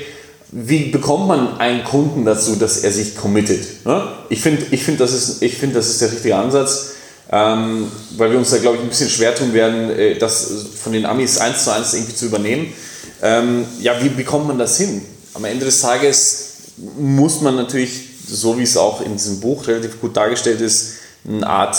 wie 0.51 0.89
bekommt 0.89 1.27
man 1.27 1.57
einen 1.59 1.83
Kunden 1.83 2.23
dazu, 2.25 2.55
dass 2.55 2.77
er 2.77 2.91
sich 2.91 3.15
committet? 3.15 3.85
Ne? 3.85 4.07
Ich 4.29 4.41
finde, 4.41 4.65
ich 4.71 4.83
find, 4.83 4.99
das, 4.99 5.11
ist, 5.13 5.43
find, 5.43 5.75
das 5.75 5.89
ist 5.89 6.01
der 6.01 6.11
richtige 6.11 6.35
Ansatz, 6.35 6.91
ähm, 7.31 7.91
weil 8.17 8.31
wir 8.31 8.37
uns 8.37 8.51
da, 8.51 8.57
glaube 8.57 8.77
ich, 8.77 8.83
ein 8.83 8.89
bisschen 8.89 9.09
schwer 9.09 9.33
tun 9.35 9.53
werden, 9.53 9.89
äh, 9.89 10.17
das 10.17 10.51
von 10.81 10.93
den 10.93 11.05
Amis 11.05 11.39
eins 11.39 11.63
zu 11.63 11.73
eins 11.73 11.93
irgendwie 11.93 12.15
zu 12.15 12.25
übernehmen. 12.27 12.73
Ähm, 13.21 13.65
ja, 13.81 14.01
wie 14.01 14.09
bekommt 14.09 14.47
man 14.47 14.59
das 14.59 14.77
hin? 14.77 15.01
Am 15.33 15.43
Ende 15.45 15.65
des 15.65 15.81
Tages 15.81 16.53
muss 16.97 17.41
man 17.41 17.55
natürlich, 17.55 18.09
so 18.27 18.57
wie 18.57 18.63
es 18.63 18.77
auch 18.77 19.01
in 19.01 19.13
diesem 19.13 19.39
Buch 19.39 19.67
relativ 19.67 19.99
gut 19.99 20.15
dargestellt 20.15 20.61
ist, 20.61 20.93
eine 21.27 21.47
Art 21.47 21.75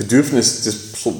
Bedürfnis 0.00 0.62
des, 0.62 0.76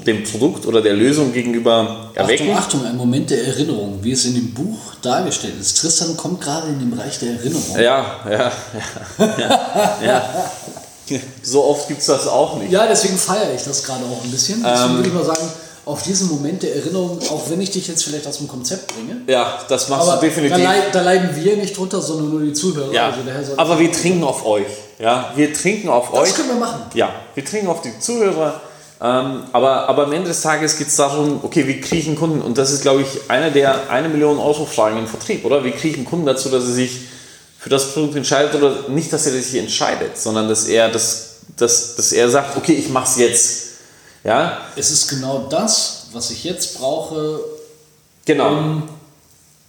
dem 0.07 0.23
Produkt 0.23 0.65
oder 0.65 0.81
der 0.81 0.93
Lösung 0.93 1.31
gegenüber 1.31 2.09
erwecken. 2.15 2.49
Achtung, 2.49 2.81
Achtung, 2.81 2.85
ein 2.85 2.97
Moment 2.97 3.29
der 3.29 3.45
Erinnerung, 3.45 3.99
wie 4.01 4.11
es 4.11 4.25
in 4.25 4.33
dem 4.33 4.55
Buch 4.55 4.79
dargestellt 5.03 5.53
ist. 5.61 5.77
Tristan 5.77 6.17
kommt 6.17 6.41
gerade 6.41 6.69
in 6.69 6.79
den 6.79 6.89
Bereich 6.89 7.19
der 7.19 7.33
Erinnerung. 7.33 7.75
Ja, 7.75 8.21
ja, 8.27 8.51
ja. 9.19 9.37
ja, 9.37 9.97
ja. 10.03 10.23
So 11.43 11.65
oft 11.65 11.89
gibt 11.89 11.99
es 11.99 12.07
das 12.07 12.25
auch 12.25 12.57
nicht. 12.57 12.71
Ja, 12.71 12.87
deswegen 12.87 13.17
feiere 13.17 13.53
ich 13.53 13.61
das 13.63 13.83
gerade 13.83 14.05
auch 14.05 14.23
ein 14.23 14.31
bisschen. 14.31 14.63
Deswegen 14.63 14.91
ähm, 14.91 14.95
würde 14.95 15.09
ich 15.09 15.13
mal 15.13 15.25
sagen, 15.25 15.45
auf 15.83 16.03
diesen 16.03 16.29
Moment 16.29 16.63
der 16.63 16.73
Erinnerung, 16.77 17.19
auch 17.29 17.49
wenn 17.49 17.59
ich 17.59 17.69
dich 17.69 17.87
jetzt 17.87 18.05
vielleicht 18.05 18.25
aus 18.25 18.37
dem 18.37 18.47
Konzept 18.47 18.95
bringe. 18.95 19.21
Ja, 19.27 19.59
das 19.67 19.89
machst 19.89 20.07
du 20.07 20.25
definitiv. 20.25 20.57
Da, 20.57 20.63
leid, 20.63 20.83
da, 20.93 21.01
leiden 21.01 21.35
wir 21.35 21.57
nicht 21.57 21.77
drunter, 21.77 22.01
sondern 22.01 22.29
nur 22.29 22.41
die 22.41 22.53
Zuhörer. 22.53 22.93
Ja, 22.93 23.13
also 23.35 23.57
aber 23.57 23.77
wir 23.77 23.91
trinken 23.91 24.23
auf 24.23 24.45
euch. 24.45 24.67
Ja, 24.97 25.33
wir 25.35 25.53
trinken 25.53 25.89
auf 25.89 26.11
das 26.11 26.19
euch. 26.19 26.29
Das 26.29 26.37
können 26.37 26.49
wir 26.49 26.65
machen. 26.65 26.83
Ja, 26.93 27.09
wir 27.35 27.43
trinken 27.43 27.67
auf 27.67 27.81
die 27.81 27.99
Zuhörer. 27.99 28.61
Ähm, 29.03 29.43
aber, 29.51 29.89
aber 29.89 30.03
am 30.03 30.13
Ende 30.13 30.27
des 30.27 30.41
Tages 30.41 30.77
geht 30.77 30.89
es 30.89 30.95
darum, 30.95 31.39
okay, 31.41 31.67
wie 31.67 31.81
kriege 31.81 32.01
ich 32.01 32.07
einen 32.07 32.17
Kunden? 32.17 32.39
Und 32.39 32.59
das 32.59 32.71
ist, 32.71 32.83
glaube 32.83 33.01
ich, 33.01 33.07
eine 33.29 33.51
der 33.51 33.89
eine 33.89 34.09
Million 34.09 34.37
Euro 34.37 34.65
Fragen 34.65 34.97
im 34.97 35.07
Vertrieb, 35.07 35.43
oder? 35.43 35.63
Wie 35.63 35.71
kriege 35.71 35.89
ich 35.89 35.95
einen 35.95 36.05
Kunden 36.05 36.27
dazu, 36.27 36.49
dass 36.49 36.65
er 36.65 36.73
sich 36.73 36.99
für 37.57 37.69
das 37.69 37.93
Produkt 37.93 38.15
entscheidet 38.15 38.53
oder 38.53 38.89
nicht, 38.89 39.11
dass 39.11 39.25
er 39.25 39.33
sich 39.33 39.55
entscheidet, 39.55 40.19
sondern 40.19 40.47
dass 40.47 40.65
er, 40.65 40.89
das, 40.89 41.37
dass, 41.57 41.95
dass 41.95 42.11
er 42.11 42.29
sagt, 42.29 42.57
okay, 42.57 42.73
ich 42.73 42.89
mache 42.89 43.09
es 43.09 43.17
jetzt. 43.17 43.63
Ja? 44.23 44.59
Es 44.75 44.91
ist 44.91 45.07
genau 45.07 45.47
das, 45.49 46.07
was 46.13 46.29
ich 46.29 46.43
jetzt 46.43 46.77
brauche. 46.77 47.39
Genau. 48.25 48.49
Um, 48.49 48.83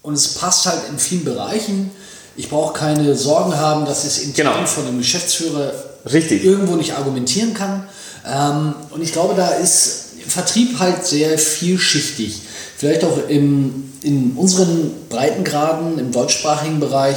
und 0.02 0.14
es 0.14 0.34
passt 0.34 0.66
halt 0.66 0.88
in 0.90 0.98
vielen 0.98 1.24
Bereichen. 1.24 1.90
Ich 2.36 2.50
brauche 2.50 2.74
keine 2.74 3.14
Sorgen 3.14 3.56
haben, 3.56 3.86
dass 3.86 4.04
ich 4.04 4.10
es 4.10 4.18
intern 4.18 4.54
genau. 4.54 4.66
von 4.66 4.86
einem 4.86 4.98
Geschäftsführer 4.98 5.72
Richtig. 6.10 6.44
irgendwo 6.44 6.76
nicht 6.76 6.94
argumentieren 6.94 7.54
kann. 7.54 7.88
Ähm, 8.26 8.74
und 8.90 9.02
ich 9.02 9.12
glaube, 9.12 9.34
da 9.34 9.50
ist 9.50 10.02
Vertrieb 10.26 10.78
halt 10.78 11.04
sehr 11.04 11.38
vielschichtig. 11.38 12.42
Vielleicht 12.76 13.04
auch 13.04 13.28
im, 13.28 13.92
in 14.02 14.32
unseren 14.36 14.92
Breitengraden, 15.08 15.98
im 15.98 16.12
deutschsprachigen 16.12 16.80
Bereich, 16.80 17.16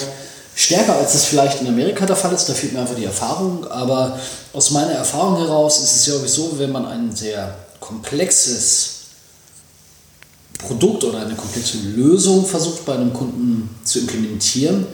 stärker 0.55 0.95
als 0.95 1.13
es 1.13 1.25
vielleicht 1.25 1.62
in 1.62 1.67
Amerika 1.67 2.05
der 2.05 2.15
Fall 2.15 2.33
ist. 2.33 2.50
Da 2.50 2.53
fehlt 2.53 2.74
mir 2.74 2.79
einfach 2.79 2.95
die 2.95 3.05
Erfahrung. 3.05 3.65
Aber 3.67 4.19
aus 4.53 4.71
meiner 4.71 4.93
Erfahrung 4.93 5.38
heraus 5.38 5.81
ist 5.81 5.95
es 5.95 6.05
ja 6.07 6.13
so, 6.27 6.57
wenn 6.57 6.71
man 6.71 6.85
ein 6.85 7.15
sehr 7.15 7.55
komplexes 7.79 8.91
Produkt 10.57 11.03
oder 11.03 11.19
eine 11.19 11.35
komplette 11.35 11.77
Lösung 11.77 12.45
versucht 12.45 12.85
bei 12.85 12.95
einem 12.95 13.13
Kunden 13.13 13.69
zu 13.83 14.00
implementieren, 14.00 14.88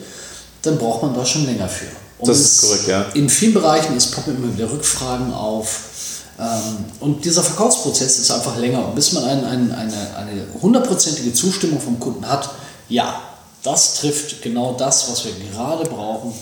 dann 0.64 0.78
braucht 0.78 1.04
man 1.04 1.14
da 1.14 1.26
schon 1.26 1.46
länger 1.46 1.70
für. 1.70 1.86
Und 2.18 2.28
das 2.28 2.40
ist 2.40 2.62
korrekt, 2.62 2.88
ja. 2.88 3.06
In 3.14 3.30
vielen 3.30 3.54
Bereichen 3.54 3.96
ist 3.96 4.12
poppen 4.12 4.36
immer 4.36 4.54
wieder 4.54 4.72
Rückfragen 4.72 5.34
auf. 5.34 5.91
Ähm, 6.40 6.86
und 7.00 7.26
dieser 7.26 7.44
Verkaufsprozess 7.44 8.20
ist 8.20 8.32
einfach 8.32 8.58
länger. 8.58 8.88
Und 8.88 8.96
bis 8.96 9.12
man 9.14 9.24
ein, 9.24 9.46
ein, 9.46 9.72
eine, 9.72 10.16
eine 10.18 10.48
hundertprozentige 10.62 11.34
Zustimmung 11.34 11.80
vom 11.80 12.00
Kunden 12.00 12.28
hat, 12.28 12.50
ja, 12.90 13.22
das 13.64 13.96
trifft 13.96 14.42
genau 14.42 14.74
das, 14.74 15.10
was 15.12 15.26
wir 15.26 15.32
gerade 15.52 15.88
brauchen. 15.90 16.34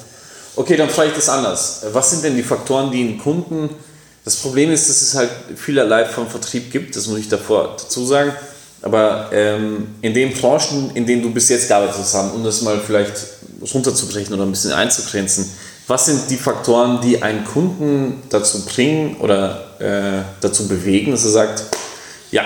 Okay, 0.56 0.78
dann 0.78 0.90
frage 0.90 1.10
ich 1.10 1.16
das 1.16 1.30
anders. 1.30 1.82
Was 1.92 2.12
sind 2.12 2.24
denn 2.24 2.36
die 2.36 2.44
Faktoren, 2.44 2.92
die 2.92 3.02
einen 3.02 3.18
Kunden. 3.18 3.70
Das 4.26 4.36
Problem 4.36 4.72
ist, 4.72 4.90
dass 4.90 5.02
es 5.02 5.16
halt 5.16 5.30
vielerlei 5.56 6.06
vom 6.06 6.28
Vertrieb 6.28 6.72
gibt, 6.72 6.96
das 6.96 7.08
muss 7.08 7.20
ich 7.20 7.30
davor 7.30 7.76
dazu 7.78 8.06
sagen. 8.06 8.34
Aber 8.82 9.30
ähm, 9.34 9.96
in 10.02 10.14
den 10.14 10.34
Branchen, 10.34 10.92
in 10.94 11.06
denen 11.06 11.22
du 11.22 11.32
bis 11.32 11.50
jetzt 11.50 11.68
gearbeitet 11.68 11.96
hast, 11.98 12.16
um 12.34 12.44
das 12.44 12.62
mal 12.62 12.80
vielleicht 12.80 13.14
runterzubrechen 13.74 14.34
oder 14.34 14.44
ein 14.44 14.52
bisschen 14.52 14.72
einzugrenzen, 14.72 15.50
was 15.90 16.06
sind 16.06 16.30
die 16.30 16.38
Faktoren, 16.38 17.02
die 17.02 17.22
einen 17.22 17.44
Kunden 17.44 18.22
dazu 18.30 18.64
bringen 18.64 19.18
oder 19.18 19.80
äh, 19.80 20.24
dazu 20.40 20.68
bewegen, 20.68 21.12
dass 21.12 21.26
er 21.26 21.32
sagt, 21.32 21.64
ja, 22.30 22.44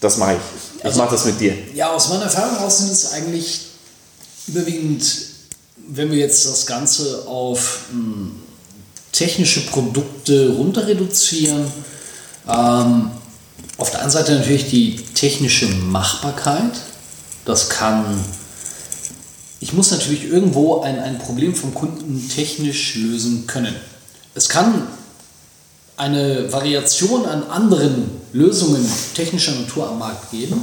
das 0.00 0.18
mache 0.18 0.34
ich. 0.34 0.78
Ich 0.78 0.84
also, 0.84 0.98
mache 0.98 1.12
das 1.12 1.24
mit 1.24 1.40
dir. 1.40 1.54
Ja, 1.74 1.90
aus 1.92 2.10
meiner 2.10 2.24
Erfahrung 2.24 2.54
heraus 2.56 2.78
sind 2.78 2.92
es 2.92 3.12
eigentlich 3.12 3.68
überwiegend, 4.46 5.04
wenn 5.88 6.10
wir 6.10 6.18
jetzt 6.18 6.44
das 6.44 6.66
Ganze 6.66 7.26
auf 7.26 7.86
mh, 7.90 7.98
hm, 7.98 8.32
technische 9.10 9.60
Produkte 9.66 10.50
runter 10.50 10.86
reduzieren, 10.86 11.72
ähm, 12.46 13.10
auf 13.78 13.90
der 13.90 14.02
einen 14.02 14.10
Seite 14.10 14.32
natürlich 14.34 14.68
die 14.68 14.96
technische 15.14 15.66
Machbarkeit. 15.66 16.72
Das 17.46 17.70
kann, 17.70 18.22
ich 19.66 19.72
muss 19.72 19.90
natürlich 19.90 20.30
irgendwo 20.30 20.82
ein, 20.82 21.00
ein 21.00 21.18
Problem 21.18 21.52
vom 21.52 21.74
Kunden 21.74 22.30
technisch 22.32 22.94
lösen 22.94 23.48
können. 23.48 23.74
Es 24.32 24.48
kann 24.48 24.86
eine 25.96 26.52
Variation 26.52 27.26
an 27.26 27.42
anderen 27.50 28.08
Lösungen 28.32 28.88
technischer 29.16 29.56
Natur 29.56 29.88
am 29.88 29.98
Markt 29.98 30.30
geben. 30.30 30.62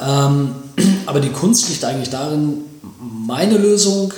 Ähm, 0.00 0.54
aber 1.06 1.20
die 1.20 1.32
Kunst 1.32 1.68
liegt 1.68 1.84
eigentlich 1.84 2.08
darin, 2.08 2.64
meine 2.98 3.58
Lösung 3.58 4.14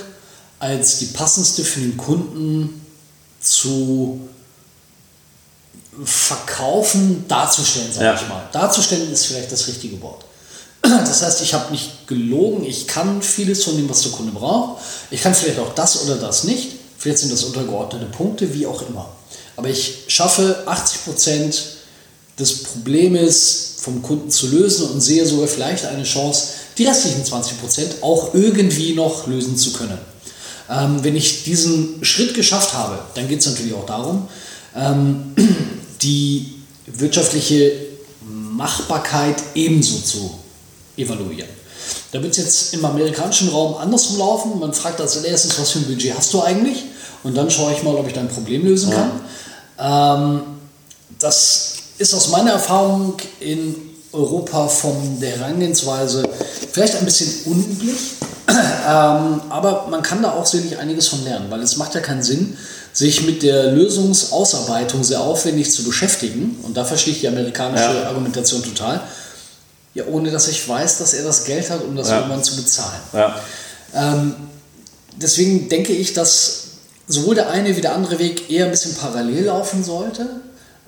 als 0.57 0.99
die 0.99 1.07
passendste 1.07 1.65
für 1.65 1.81
den 1.81 1.97
Kunden 1.97 2.81
zu 3.41 4.21
verkaufen, 6.05 7.25
darzustellen, 7.27 7.91
sage 7.91 8.05
ja. 8.05 8.15
ich 8.15 8.29
mal. 8.29 8.47
Darzustellen 8.53 9.11
ist 9.11 9.25
vielleicht 9.25 9.51
das 9.51 9.67
richtige 9.67 10.01
Wort. 10.01 10.23
Das 10.89 11.21
heißt, 11.21 11.41
ich 11.41 11.53
habe 11.53 11.71
nicht 11.71 12.07
gelogen, 12.07 12.63
ich 12.63 12.87
kann 12.87 13.21
vieles 13.21 13.63
von 13.63 13.75
dem, 13.75 13.89
was 13.89 14.01
der 14.01 14.11
Kunde 14.11 14.31
braucht. 14.31 14.81
Ich 15.11 15.21
kann 15.21 15.33
vielleicht 15.33 15.59
auch 15.59 15.73
das 15.75 16.03
oder 16.03 16.15
das 16.15 16.43
nicht. 16.43 16.69
Vielleicht 16.97 17.19
sind 17.19 17.31
das 17.31 17.43
untergeordnete 17.43 18.05
Punkte, 18.05 18.53
wie 18.53 18.65
auch 18.65 18.87
immer. 18.89 19.09
Aber 19.55 19.69
ich 19.69 20.05
schaffe 20.07 20.63
80 20.65 21.05
Prozent 21.05 21.63
des 22.39 22.63
Problems 22.63 23.75
vom 23.77 24.01
Kunden 24.01 24.29
zu 24.29 24.47
lösen 24.47 24.89
und 24.89 25.01
sehe 25.01 25.25
sogar 25.25 25.47
vielleicht 25.47 25.85
eine 25.85 26.03
Chance, 26.03 26.49
die 26.77 26.85
restlichen 26.85 27.25
20 27.25 27.59
Prozent 27.59 27.95
auch 28.01 28.33
irgendwie 28.33 28.93
noch 28.93 29.27
lösen 29.27 29.57
zu 29.57 29.73
können. 29.73 29.97
Ähm, 30.69 31.03
wenn 31.03 31.15
ich 31.15 31.43
diesen 31.43 32.03
Schritt 32.03 32.33
geschafft 32.33 32.73
habe, 32.73 32.99
dann 33.15 33.27
geht 33.27 33.39
es 33.39 33.45
natürlich 33.45 33.73
auch 33.73 33.85
darum, 33.85 34.27
ähm, 34.75 35.33
die 36.01 36.53
wirtschaftliche 36.85 37.71
Machbarkeit 38.21 39.41
ebenso 39.55 39.99
zu 39.99 40.37
evaluieren. 40.97 41.49
Da 42.11 42.21
wird 42.21 42.31
es 42.31 42.37
jetzt 42.37 42.73
im 42.73 42.83
amerikanischen 42.83 43.49
Raum 43.49 43.77
andersrum 43.77 44.17
laufen. 44.17 44.59
Man 44.59 44.73
fragt 44.73 44.99
als 44.99 45.15
erstes, 45.17 45.59
was 45.59 45.71
für 45.71 45.79
ein 45.79 45.85
Budget 45.85 46.17
hast 46.17 46.33
du 46.33 46.41
eigentlich? 46.41 46.83
Und 47.23 47.35
dann 47.35 47.49
schaue 47.49 47.73
ich 47.73 47.83
mal, 47.83 47.95
ob 47.95 48.07
ich 48.07 48.13
dein 48.13 48.27
Problem 48.27 48.65
lösen 48.65 48.91
kann. 48.91 49.11
Ähm, 49.79 50.41
das 51.19 51.73
ist 51.97 52.13
aus 52.13 52.29
meiner 52.29 52.51
Erfahrung 52.51 53.15
in 53.39 53.75
Europa 54.11 54.67
von 54.67 55.19
der 55.19 55.37
Herangehensweise 55.37 56.27
vielleicht 56.71 56.95
ein 56.95 57.05
bisschen 57.05 57.51
unüblich. 57.51 57.97
Ähm, 58.89 59.41
aber 59.49 59.87
man 59.89 60.01
kann 60.01 60.23
da 60.23 60.31
auch 60.31 60.45
sicherlich 60.45 60.77
einiges 60.77 61.09
von 61.09 61.21
lernen, 61.25 61.47
weil 61.49 61.61
es 61.61 61.75
macht 61.75 61.93
ja 61.93 61.99
keinen 61.99 62.23
Sinn, 62.23 62.57
sich 62.93 63.25
mit 63.25 63.43
der 63.43 63.73
Lösungsausarbeitung 63.73 65.03
sehr 65.03 65.19
aufwendig 65.19 65.69
zu 65.73 65.83
beschäftigen. 65.83 66.57
Und 66.63 66.77
da 66.77 66.85
verstehe 66.85 67.13
ich 67.13 67.19
die 67.19 67.27
amerikanische 67.27 67.83
ja. 67.83 68.07
Argumentation 68.07 68.63
total. 68.63 69.01
Ja, 69.97 70.05
ohne 70.05 70.31
dass 70.31 70.47
ich 70.47 70.67
weiß, 70.67 70.99
dass 70.99 71.13
er 71.13 71.23
das 71.23 71.45
Geld 71.45 71.69
hat, 71.69 71.83
um 71.83 71.95
das 71.95 72.09
ja. 72.09 72.17
irgendwann 72.17 72.43
zu 72.43 72.55
bezahlen. 72.55 73.01
Ja. 73.13 73.41
Ähm, 73.93 74.35
deswegen 75.15 75.69
denke 75.69 75.93
ich, 75.93 76.13
dass 76.13 76.63
sowohl 77.07 77.35
der 77.35 77.49
eine 77.49 77.75
wie 77.75 77.81
der 77.81 77.95
andere 77.95 78.19
Weg 78.19 78.49
eher 78.49 78.65
ein 78.65 78.71
bisschen 78.71 78.95
parallel 78.95 79.45
laufen 79.45 79.83
sollte. 79.83 80.27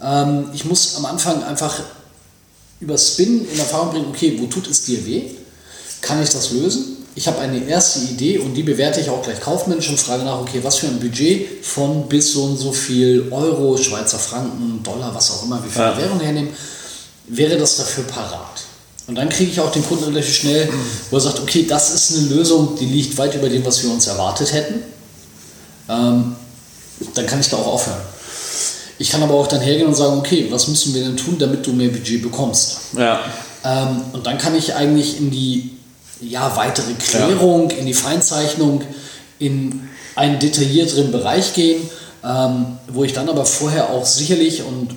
Ähm, 0.02 0.50
ich 0.54 0.66
muss 0.66 0.96
am 0.96 1.06
Anfang 1.06 1.44
einfach 1.44 1.80
über 2.80 2.98
Spin 2.98 3.48
in 3.52 3.60
Erfahrung 3.60 3.92
bringen, 3.92 4.06
okay, 4.10 4.38
wo 4.40 4.46
tut 4.46 4.68
es 4.68 4.84
dir 4.84 5.06
weh? 5.06 5.24
Kann 6.02 6.22
ich 6.22 6.30
das 6.30 6.52
lösen? 6.52 7.00
ich 7.20 7.28
habe 7.28 7.40
eine 7.40 7.68
erste 7.68 8.00
Idee 8.00 8.38
und 8.38 8.54
die 8.54 8.64
bewerte 8.64 9.02
ich 9.02 9.10
auch 9.10 9.22
gleich 9.22 9.42
kaufmännisch 9.42 9.90
und 9.90 10.00
frage 10.00 10.24
nach, 10.24 10.40
okay, 10.40 10.60
was 10.64 10.78
für 10.78 10.88
ein 10.88 11.02
Budget 11.02 11.66
von 11.66 12.08
bis 12.08 12.32
so 12.32 12.44
und 12.44 12.56
so 12.56 12.72
viel 12.72 13.28
Euro, 13.32 13.76
Schweizer 13.78 14.18
Franken, 14.18 14.82
Dollar, 14.84 15.14
was 15.14 15.32
auch 15.32 15.44
immer, 15.44 15.62
wie 15.66 15.70
viel 15.70 15.82
ja. 15.82 15.98
Währung 15.98 16.22
hernehmen, 16.22 16.52
wäre 17.28 17.58
das 17.58 17.76
dafür 17.76 18.06
parat. 18.06 18.62
Und 19.10 19.16
dann 19.16 19.28
kriege 19.28 19.52
ich 19.52 19.60
auch 19.60 19.72
den 19.72 19.84
Kunden 19.84 20.04
relativ 20.04 20.36
schnell, 20.36 20.70
wo 21.10 21.18
er 21.18 21.22
sagt, 21.22 21.40
okay, 21.40 21.66
das 21.68 21.94
ist 21.94 22.16
eine 22.16 22.28
Lösung, 22.28 22.78
die 22.80 22.86
liegt 22.86 23.18
weit 23.18 23.34
über 23.34 23.50
dem, 23.50 23.66
was 23.66 23.84
wir 23.84 23.92
uns 23.92 24.06
erwartet 24.06 24.54
hätten. 24.54 24.84
Ähm, 25.90 26.36
dann 27.16 27.26
kann 27.26 27.40
ich 27.40 27.50
da 27.50 27.58
auch 27.58 27.66
aufhören. 27.66 28.02
Ich 29.00 29.10
kann 29.10 29.24
aber 29.24 29.34
auch 29.34 29.48
dann 29.48 29.62
hergehen 29.62 29.88
und 29.88 29.96
sagen, 29.96 30.20
okay, 30.20 30.48
was 30.52 30.68
müssen 30.68 30.94
wir 30.94 31.04
denn 31.04 31.18
tun, 31.18 31.38
damit 31.40 31.66
du 31.66 31.74
mehr 31.74 31.90
Budget 31.90 32.22
bekommst? 32.22 32.78
Ja. 32.96 33.22
Ähm, 33.66 34.02
und 34.14 34.28
dann 34.28 34.38
kann 34.38 34.56
ich 34.56 34.76
eigentlich 34.76 35.18
in 35.18 35.32
die 35.32 35.72
ja, 36.22 36.56
weitere 36.56 36.94
Klärung, 36.94 37.72
ja. 37.72 37.78
in 37.78 37.88
die 37.88 37.96
Feinzeichnung, 37.96 38.84
in 39.40 39.90
einen 40.16 40.38
detaillierteren 40.38 41.12
Bereich 41.12 41.54
gehen, 41.54 41.82
ähm, 42.24 42.78
wo 42.90 43.04
ich 43.04 43.14
dann 43.14 43.28
aber 43.28 43.46
vorher 43.46 43.90
auch 43.90 44.06
sicherlich, 44.06 44.62
und 44.62 44.90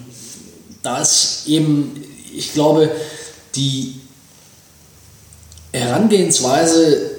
da 0.83 1.01
ist 1.01 1.45
eben, 1.47 2.05
ich 2.35 2.53
glaube, 2.53 2.91
die 3.55 4.02
Herangehensweise 5.73 7.11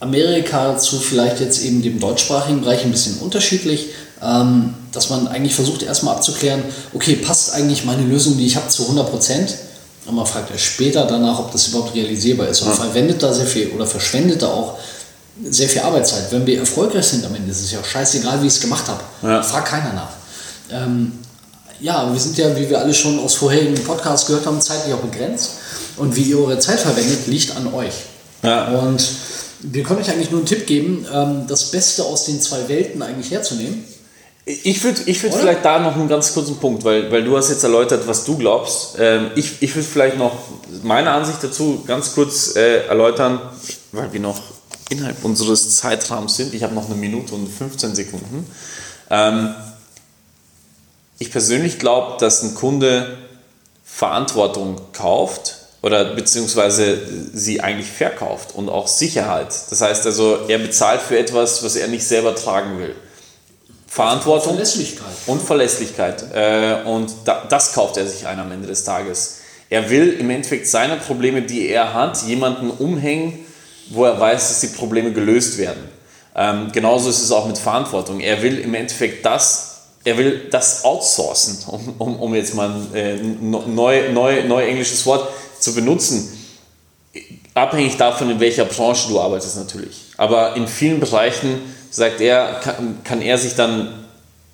Amerika 0.00 0.76
zu 0.78 0.98
vielleicht 0.98 1.40
jetzt 1.40 1.62
eben 1.62 1.82
dem 1.82 1.98
deutschsprachigen 1.98 2.60
Bereich 2.60 2.84
ein 2.84 2.90
bisschen 2.90 3.18
unterschiedlich, 3.18 3.86
ähm, 4.22 4.74
dass 4.92 5.10
man 5.10 5.26
eigentlich 5.28 5.54
versucht 5.54 5.82
erstmal 5.82 6.16
abzuklären, 6.16 6.62
okay, 6.94 7.16
passt 7.16 7.54
eigentlich 7.54 7.84
meine 7.84 8.02
Lösung, 8.02 8.36
die 8.36 8.46
ich 8.46 8.56
habe, 8.56 8.68
zu 8.68 8.82
100 8.82 9.10
Prozent? 9.10 9.54
Und 10.06 10.14
man 10.14 10.26
fragt 10.26 10.50
ja 10.50 10.58
später 10.58 11.04
danach, 11.04 11.38
ob 11.40 11.50
das 11.50 11.68
überhaupt 11.68 11.94
realisierbar 11.94 12.48
ist 12.48 12.60
und 12.60 12.68
ja. 12.68 12.74
verwendet 12.74 13.22
da 13.22 13.32
sehr 13.32 13.46
viel 13.46 13.70
oder 13.70 13.86
verschwendet 13.86 14.42
da 14.42 14.48
auch 14.48 14.78
sehr 15.42 15.68
viel 15.68 15.82
Arbeitszeit. 15.82 16.30
Wenn 16.30 16.46
wir 16.46 16.60
erfolgreich 16.60 17.06
sind 17.06 17.24
am 17.26 17.34
Ende, 17.34 17.50
ist 17.50 17.60
es 17.60 17.72
ja 17.72 17.80
auch 17.80 17.84
scheißegal, 17.84 18.40
wie 18.42 18.46
ich 18.46 18.54
es 18.54 18.60
gemacht 18.60 18.84
habe. 18.86 19.00
Ja. 19.22 19.42
Fragt 19.42 19.68
keiner 19.68 19.92
nach. 19.92 20.10
Ähm, 20.70 21.12
ja, 21.80 22.10
wir 22.10 22.20
sind 22.20 22.38
ja, 22.38 22.56
wie 22.56 22.70
wir 22.70 22.78
alle 22.78 22.94
schon 22.94 23.18
aus 23.18 23.34
vorherigen 23.34 23.82
Podcasts 23.82 24.26
gehört 24.26 24.46
haben, 24.46 24.60
zeitlich 24.60 24.94
auch 24.94 25.00
begrenzt. 25.00 25.50
Und 25.96 26.16
wie 26.16 26.22
ihr 26.22 26.38
eure 26.38 26.58
Zeit 26.58 26.80
verwendet, 26.80 27.26
liegt 27.26 27.56
an 27.56 27.72
euch. 27.72 27.94
Ja. 28.42 28.68
Und 28.68 29.04
wir 29.60 29.82
können 29.82 30.00
euch 30.00 30.10
eigentlich 30.10 30.30
nur 30.30 30.40
einen 30.40 30.46
Tipp 30.46 30.66
geben, 30.66 31.06
ähm, 31.12 31.46
das 31.48 31.70
Beste 31.70 32.04
aus 32.04 32.26
den 32.26 32.40
zwei 32.40 32.68
Welten 32.68 33.02
eigentlich 33.02 33.30
herzunehmen 33.30 33.84
ich 34.48 34.84
würde 34.84 35.00
ich 35.06 35.20
würd 35.24 35.34
vielleicht 35.34 35.64
da 35.64 35.80
noch 35.80 35.96
einen 35.96 36.08
ganz 36.08 36.32
kurzen 36.32 36.56
Punkt, 36.58 36.84
weil, 36.84 37.10
weil 37.10 37.24
du 37.24 37.36
hast 37.36 37.50
jetzt 37.50 37.64
erläutert, 37.64 38.06
was 38.06 38.24
du 38.24 38.38
glaubst. 38.38 38.94
Ähm, 38.96 39.32
ich 39.34 39.60
ich 39.60 39.74
würde 39.74 39.88
vielleicht 39.88 40.18
noch 40.18 40.38
meine 40.84 41.10
Ansicht 41.10 41.42
dazu 41.42 41.82
ganz 41.84 42.14
kurz 42.14 42.54
äh, 42.54 42.86
erläutern, 42.86 43.40
weil 43.90 44.12
wir 44.12 44.20
noch 44.20 44.40
innerhalb 44.88 45.24
unseres 45.24 45.74
Zeitrahmens 45.76 46.36
sind. 46.36 46.54
Ich 46.54 46.62
habe 46.62 46.76
noch 46.76 46.86
eine 46.86 46.94
Minute 46.94 47.34
und 47.34 47.48
15 47.48 47.96
Sekunden. 47.96 48.46
Ähm, 49.10 49.52
ich 51.18 51.32
persönlich 51.32 51.80
glaube, 51.80 52.18
dass 52.20 52.44
ein 52.44 52.54
Kunde 52.54 53.18
Verantwortung 53.84 54.80
kauft 54.92 55.55
oder 55.86 56.16
beziehungsweise 56.16 56.98
sie 57.32 57.60
eigentlich 57.60 57.86
verkauft 57.86 58.56
und 58.56 58.68
auch 58.68 58.88
Sicherheit. 58.88 59.54
Das 59.70 59.80
heißt 59.80 60.04
also, 60.04 60.40
er 60.48 60.58
bezahlt 60.58 61.00
für 61.00 61.16
etwas, 61.16 61.62
was 61.62 61.76
er 61.76 61.86
nicht 61.86 62.04
selber 62.04 62.34
tragen 62.34 62.80
will. 62.80 62.96
Verantwortung 63.86 64.54
Verlässlichkeit. 64.54 65.06
und 65.28 65.40
Verlässlichkeit. 65.40 66.24
Äh, 66.34 66.82
und 66.86 67.14
das 67.48 67.72
kauft 67.72 67.98
er 67.98 68.06
sich 68.08 68.26
ein 68.26 68.40
am 68.40 68.50
Ende 68.50 68.66
des 68.66 68.82
Tages. 68.82 69.38
Er 69.70 69.88
will 69.88 70.14
im 70.14 70.28
Endeffekt 70.28 70.66
seine 70.66 70.96
Probleme, 70.96 71.42
die 71.42 71.68
er 71.68 71.94
hat, 71.94 72.20
jemanden 72.24 72.70
umhängen, 72.70 73.46
wo 73.90 74.06
er 74.06 74.18
weiß, 74.18 74.48
dass 74.48 74.60
die 74.62 74.76
Probleme 74.76 75.12
gelöst 75.12 75.56
werden. 75.56 75.88
Ähm, 76.34 76.72
genauso 76.72 77.10
ist 77.10 77.22
es 77.22 77.30
auch 77.30 77.46
mit 77.46 77.58
Verantwortung. 77.58 78.18
Er 78.18 78.42
will 78.42 78.58
im 78.58 78.74
Endeffekt 78.74 79.24
das, 79.24 79.82
er 80.02 80.18
will 80.18 80.48
das 80.50 80.84
outsourcen, 80.84 81.58
um, 81.68 81.94
um, 81.98 82.20
um 82.20 82.34
jetzt 82.34 82.56
mal 82.56 82.70
ein 82.70 82.92
äh, 82.92 83.14
neu, 83.14 84.10
neu, 84.10 84.42
neu 84.42 84.66
englisches 84.66 85.06
Wort 85.06 85.28
zu 85.66 85.74
benutzen. 85.74 86.32
Abhängig 87.54 87.96
davon, 87.96 88.30
in 88.30 88.40
welcher 88.40 88.66
Branche 88.66 89.08
du 89.08 89.20
arbeitest 89.20 89.56
natürlich. 89.56 90.04
Aber 90.16 90.54
in 90.54 90.68
vielen 90.68 91.00
Bereichen, 91.00 91.60
sagt 91.90 92.20
er, 92.20 92.60
kann, 92.62 93.02
kann 93.02 93.20
er 93.20 93.36
sich 93.36 93.54
dann 93.54 94.04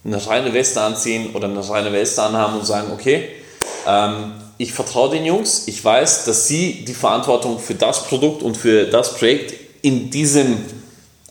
eine 0.05 0.27
reine 0.27 0.55
Weste 0.55 0.81
anziehen 0.81 1.35
oder 1.35 1.49
eine 1.49 1.69
reine 1.69 1.93
Weste 1.93 2.23
anhaben 2.23 2.59
und 2.59 2.67
sagen, 2.67 2.93
okay, 2.93 3.29
ähm, 3.87 4.33
ich 4.57 4.73
vertraue 4.73 5.11
den 5.11 5.25
Jungs, 5.25 5.65
ich 5.67 5.85
weiß, 5.85 6.25
dass 6.25 6.49
sie 6.49 6.85
die 6.85 6.95
Verantwortung 6.95 7.59
für 7.59 7.75
das 7.75 8.05
Produkt 8.05 8.43
und 8.43 8.57
für 8.57 8.87
das 8.87 9.15
Projekt 9.15 9.55
in 9.83 10.11
diesem 10.11 10.57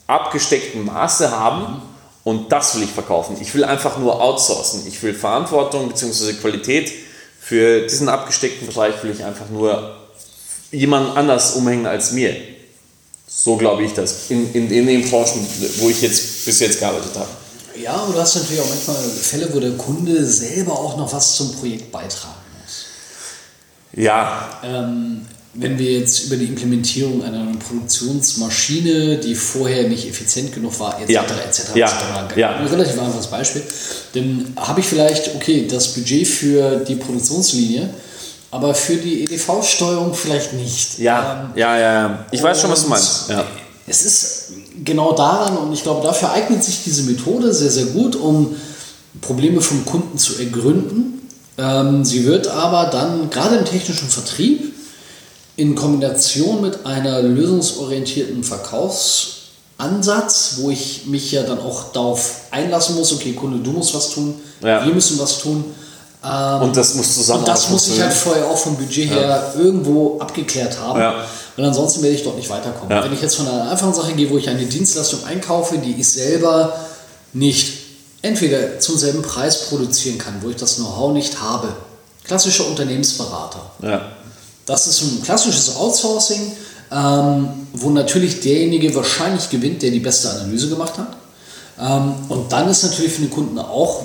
abgesteckten 0.06 0.84
Maße 0.84 1.30
haben 1.30 1.82
und 2.24 2.52
das 2.52 2.76
will 2.76 2.84
ich 2.84 2.90
verkaufen. 2.90 3.36
Ich 3.40 3.52
will 3.54 3.64
einfach 3.64 3.98
nur 3.98 4.20
outsourcen. 4.20 4.86
Ich 4.86 5.02
will 5.02 5.14
Verantwortung 5.14 5.88
bzw. 5.88 6.34
Qualität 6.34 6.92
für 7.52 7.82
diesen 7.82 8.08
abgesteckten 8.08 8.66
Bereich 8.66 8.94
will 9.02 9.10
ich 9.10 9.22
einfach 9.22 9.50
nur 9.50 9.94
jemand 10.70 11.14
anders 11.18 11.54
umhängen 11.54 11.84
als 11.84 12.12
mir. 12.12 12.34
So 13.28 13.58
glaube 13.58 13.84
ich 13.84 13.92
das. 13.92 14.30
In, 14.30 14.50
in, 14.54 14.70
in 14.70 14.86
den 14.86 15.10
Branchen, 15.10 15.46
wo 15.76 15.90
ich 15.90 16.00
jetzt 16.00 16.46
bis 16.46 16.60
jetzt 16.60 16.78
gearbeitet 16.78 17.14
habe. 17.14 17.28
Ja, 17.78 17.96
und 18.00 18.14
du 18.14 18.18
hast 18.18 18.36
natürlich 18.36 18.58
auch 18.62 18.68
manchmal 18.70 18.96
Fälle, 18.96 19.52
wo 19.52 19.60
der 19.60 19.72
Kunde 19.72 20.24
selber 20.24 20.72
auch 20.72 20.96
noch 20.96 21.12
was 21.12 21.36
zum 21.36 21.54
Projekt 21.56 21.92
beitragen 21.92 22.40
muss. 22.62 22.86
Ja. 24.02 24.58
Ähm, 24.64 25.26
wenn 25.54 25.78
wir 25.78 25.98
jetzt 25.98 26.26
über 26.26 26.36
die 26.36 26.46
Implementierung 26.46 27.22
einer 27.22 27.46
Produktionsmaschine, 27.58 29.18
die 29.18 29.34
vorher 29.34 29.86
nicht 29.88 30.08
effizient 30.08 30.54
genug 30.54 30.78
war, 30.80 30.98
etc. 31.00 31.10
Ja. 31.10 31.22
etc. 31.22 31.62
Ja. 31.74 31.86
etc. 31.86 32.36
Ja. 32.36 32.56
Ein 32.56 32.66
relativ 32.66 32.98
einfaches 32.98 33.26
Beispiel. 33.26 33.62
Dann 34.14 34.54
habe 34.56 34.80
ich 34.80 34.86
vielleicht, 34.86 35.34
okay, 35.34 35.66
das 35.70 35.88
Budget 35.88 36.26
für 36.26 36.76
die 36.76 36.94
Produktionslinie, 36.94 37.90
aber 38.50 38.74
für 38.74 38.96
die 38.96 39.24
EDV-Steuerung 39.24 40.14
vielleicht 40.14 40.54
nicht. 40.54 40.98
Ja, 40.98 41.50
Ähm, 41.54 41.58
ja, 41.58 41.78
ja, 41.78 41.92
ja. 41.92 42.26
Ich 42.30 42.42
weiß 42.42 42.60
schon, 42.60 42.70
was 42.70 42.84
du 42.84 42.88
meinst. 42.88 43.28
Ja. 43.28 43.44
Es 43.86 44.04
ist 44.04 44.52
genau 44.84 45.12
daran 45.12 45.58
und 45.58 45.72
ich 45.72 45.82
glaube, 45.82 46.06
dafür 46.06 46.32
eignet 46.32 46.64
sich 46.64 46.82
diese 46.84 47.02
Methode 47.02 47.52
sehr, 47.52 47.70
sehr 47.70 47.86
gut, 47.86 48.16
um 48.16 48.56
Probleme 49.20 49.60
vom 49.60 49.84
Kunden 49.84 50.16
zu 50.16 50.38
ergründen. 50.38 51.28
Ähm, 51.58 52.04
sie 52.04 52.24
wird 52.24 52.48
aber 52.48 52.86
dann 52.86 53.28
gerade 53.28 53.56
im 53.56 53.64
technischen 53.66 54.08
Vertrieb 54.08 54.72
in 55.56 55.74
Kombination 55.74 56.62
mit 56.62 56.86
einer 56.86 57.20
lösungsorientierten 57.22 58.42
Verkaufsansatz, 58.42 60.54
wo 60.58 60.70
ich 60.70 61.06
mich 61.06 61.32
ja 61.32 61.42
dann 61.42 61.58
auch 61.60 61.92
darauf 61.92 62.42
einlassen 62.50 62.96
muss, 62.96 63.12
okay, 63.12 63.32
Kunde, 63.34 63.58
du 63.58 63.72
musst 63.72 63.94
was 63.94 64.10
tun, 64.10 64.34
Ja. 64.62 64.84
wir 64.84 64.94
müssen 64.94 65.18
was 65.18 65.38
tun. 65.38 65.64
Ähm, 66.24 66.62
Und 66.62 66.76
das 66.76 66.94
muss 66.94 67.14
zusammen 67.16 67.40
und 67.40 67.48
das 67.48 67.68
muss 67.68 67.88
ich 67.88 68.00
halt 68.00 68.12
vorher 68.12 68.46
auch 68.46 68.56
vom 68.56 68.76
Budget 68.76 69.10
her 69.10 69.52
irgendwo 69.58 70.20
abgeklärt 70.20 70.78
haben. 70.78 71.00
Ja. 71.00 71.24
Weil 71.56 71.64
ansonsten 71.66 72.00
werde 72.02 72.14
ich 72.14 72.22
dort 72.22 72.36
nicht 72.36 72.48
weiterkommen. 72.48 72.96
Ja. 72.96 73.02
Wenn 73.04 73.12
ich 73.12 73.20
jetzt 73.20 73.34
von 73.34 73.48
einer 73.48 73.68
einfachen 73.70 73.92
Sache 73.92 74.12
gehe, 74.12 74.30
wo 74.30 74.38
ich 74.38 74.48
eine 74.48 74.64
Dienstleistung 74.64 75.24
einkaufe, 75.24 75.78
die 75.78 76.00
ich 76.00 76.08
selber 76.08 76.74
nicht 77.32 77.72
entweder 78.22 78.78
zum 78.78 78.96
selben 78.96 79.20
Preis 79.22 79.68
produzieren 79.68 80.16
kann, 80.16 80.36
wo 80.42 80.48
ich 80.48 80.56
das 80.56 80.76
Know-how 80.76 81.12
nicht 81.12 81.42
habe. 81.42 81.68
Klassischer 82.24 82.68
Unternehmensberater. 82.68 83.72
Ja. 83.82 84.02
Das 84.72 84.86
ist 84.86 85.02
ein 85.02 85.22
klassisches 85.22 85.76
Outsourcing, 85.76 86.50
ähm, 86.90 87.48
wo 87.74 87.90
natürlich 87.90 88.40
derjenige 88.40 88.94
wahrscheinlich 88.94 89.50
gewinnt, 89.50 89.82
der 89.82 89.90
die 89.90 89.98
beste 89.98 90.30
Analyse 90.30 90.70
gemacht 90.70 90.94
hat. 90.96 91.14
Ähm, 91.78 92.14
und 92.30 92.50
dann 92.50 92.70
ist 92.70 92.82
natürlich 92.82 93.12
für 93.12 93.20
den 93.20 93.30
Kunden 93.30 93.58
auch 93.58 94.02